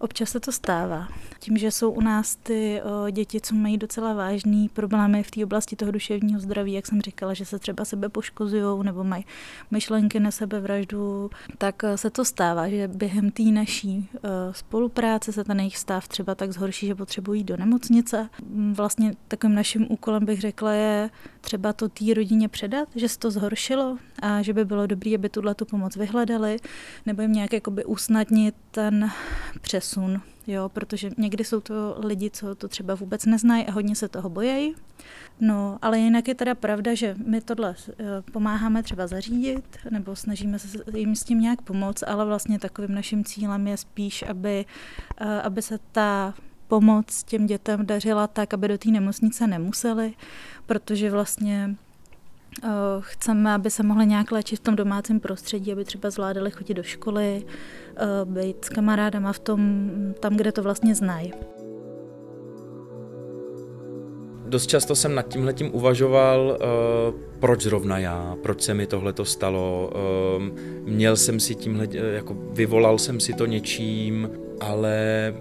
[0.00, 1.08] Občas se to stává.
[1.38, 5.44] Tím, že jsou u nás ty o, děti, co mají docela vážný problémy v té
[5.44, 9.24] oblasti toho duševního zdraví, jak jsem říkala, že se třeba sebe poškozují nebo mají
[9.70, 14.18] myšlenky na sebevraždu, tak se to stává, že během té naší o,
[14.52, 18.28] spolupráce se ten jejich stav třeba tak zhorší, že potřebují do nemocnice.
[18.72, 21.10] Vlastně takovým naším úkolem bych řekla je
[21.48, 25.28] třeba to té rodině předat, že se to zhoršilo a že by bylo dobré, aby
[25.28, 26.56] tuhle tu pomoc vyhledali
[27.06, 29.10] nebo jim nějak jakoby usnadnit ten
[29.60, 34.08] přesun, jo, protože někdy jsou to lidi, co to třeba vůbec neznají a hodně se
[34.08, 34.74] toho bojejí.
[35.40, 37.74] No, ale jinak je teda pravda, že my tohle
[38.32, 43.24] pomáháme třeba zařídit, nebo snažíme se jim s tím nějak pomoct, ale vlastně takovým naším
[43.24, 44.64] cílem je spíš, aby,
[45.42, 46.34] aby se ta
[46.68, 50.12] pomoc těm dětem dařila tak, aby do té nemocnice nemuseli,
[50.66, 51.76] protože vlastně
[53.00, 56.82] Chceme, aby se mohli nějak léčit v tom domácím prostředí, aby třeba zvládali chodit do
[56.82, 57.44] školy,
[58.24, 59.90] být s kamarádama v tom,
[60.20, 61.32] tam, kde to vlastně znají.
[64.46, 66.58] Dost často jsem nad tímhletím uvažoval,
[67.40, 69.92] proč zrovna já, proč se mi tohle to stalo.
[70.84, 75.34] Měl jsem si tímhle, jako vyvolal jsem si to něčím, ale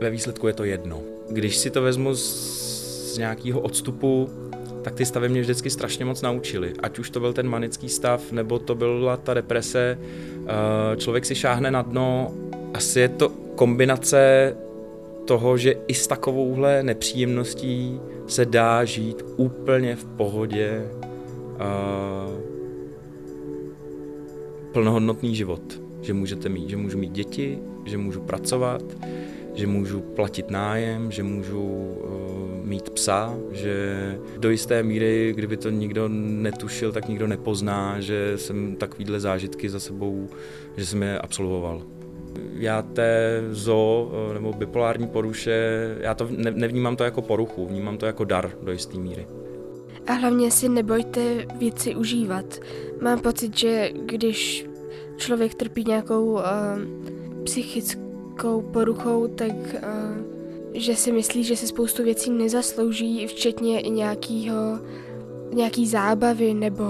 [0.00, 1.02] ve výsledku je to jedno.
[1.30, 4.28] Když si to vezmu z, z nějakého odstupu,
[4.82, 6.72] tak ty stavy mě vždycky strašně moc naučily.
[6.82, 9.98] Ať už to byl ten manický stav, nebo to byla ta deprese,
[10.96, 12.34] člověk si šáhne na dno.
[12.74, 14.56] Asi je to kombinace
[15.24, 20.88] toho, že i s takovouhle nepříjemností se dá žít úplně v pohodě
[24.72, 25.80] plnohodnotný život.
[26.00, 28.82] Že můžete mít, že můžu mít děti, že můžu pracovat,
[29.58, 33.74] že můžu platit nájem, že můžu uh, mít psa, že
[34.38, 39.80] do jisté míry, kdyby to nikdo netušil, tak nikdo nepozná, že jsem takovýhle zážitky za
[39.80, 40.28] sebou,
[40.76, 41.82] že jsem je absolvoval.
[42.54, 48.06] Já té zo nebo bipolární poruše, já to ne, nevnímám to jako poruchu, vnímám to
[48.06, 49.26] jako dar do jisté míry.
[50.06, 52.60] A hlavně si nebojte věci užívat.
[53.00, 54.66] Mám pocit, že když
[55.16, 56.42] člověk trpí nějakou uh,
[57.44, 58.07] psychickou
[58.38, 64.78] psychickou poruchou, tak uh, že si myslí, že se spoustu věcí nezaslouží, včetně i nějakýho,
[65.52, 66.84] nějaký zábavy nebo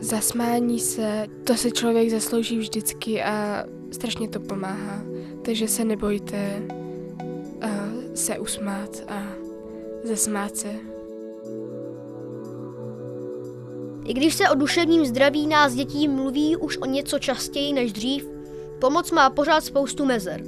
[0.00, 1.26] zasmání se.
[1.44, 5.02] To se člověk zaslouží vždycky a strašně to pomáhá.
[5.42, 6.62] Takže se nebojte
[7.64, 9.22] uh, se usmát a
[10.04, 10.68] zasmát se.
[14.04, 18.37] I když se o duševním zdraví nás dětí mluví už o něco častěji než dřív,
[18.78, 20.42] Pomoc má pořád spoustu mezer.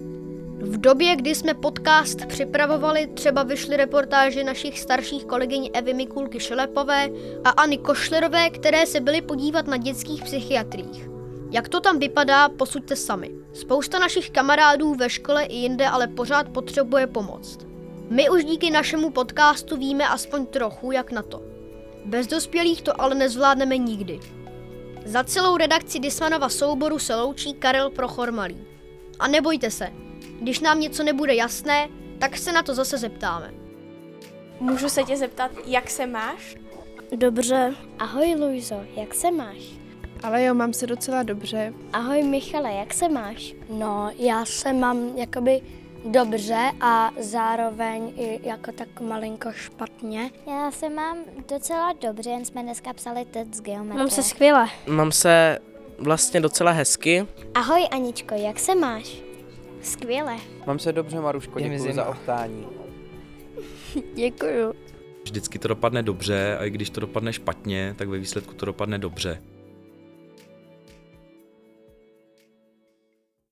[0.63, 7.09] V době, kdy jsme podcast připravovali, třeba vyšly reportáže našich starších kolegyň Evy Mikulky Šelepové
[7.45, 11.09] aAny Košlerové, které se byly podívat na dětských psychiatrích.
[11.51, 13.31] Jak to tam vypadá, posuďte sami.
[13.53, 17.59] Spousta našich kamarádů ve škole i jinde ale pořád potřebuje pomoc.
[18.11, 21.43] My už díky našemu podcastu víme aspoň trochu, jak na to.
[22.05, 24.21] Bez dospělých to ale nezvládneme nikdy.
[25.11, 28.67] Za celou redakci Dismanova souboru se loučí Karel Prochormalý.
[29.19, 29.93] A nebojte se,
[30.41, 31.89] když nám něco nebude jasné,
[32.19, 33.55] tak se na to zase zeptáme.
[34.61, 36.57] Můžu se tě zeptat, jak se máš?
[37.17, 37.75] Dobře.
[37.99, 39.59] Ahoj Luizo, jak se máš?
[40.23, 41.73] Ale jo, mám se docela dobře.
[41.93, 43.55] Ahoj Michale, jak se máš?
[43.71, 45.61] No, já se mám jakoby
[46.05, 50.31] dobře a zároveň i jako tak malinko špatně.
[50.47, 53.99] Já se mám docela dobře, jen jsme dneska psali test z geometrie.
[53.99, 54.69] Mám se skvěle.
[54.87, 55.59] Mám se
[55.99, 57.27] vlastně docela hezky.
[57.55, 59.23] Ahoj Aničko, jak se máš?
[59.83, 60.37] Skvěle.
[60.67, 62.67] Mám se dobře, Maruško, děkuji za optání.
[64.15, 64.75] Děkuju.
[65.23, 68.99] Vždycky to dopadne dobře a i když to dopadne špatně, tak ve výsledku to dopadne
[68.99, 69.43] dobře.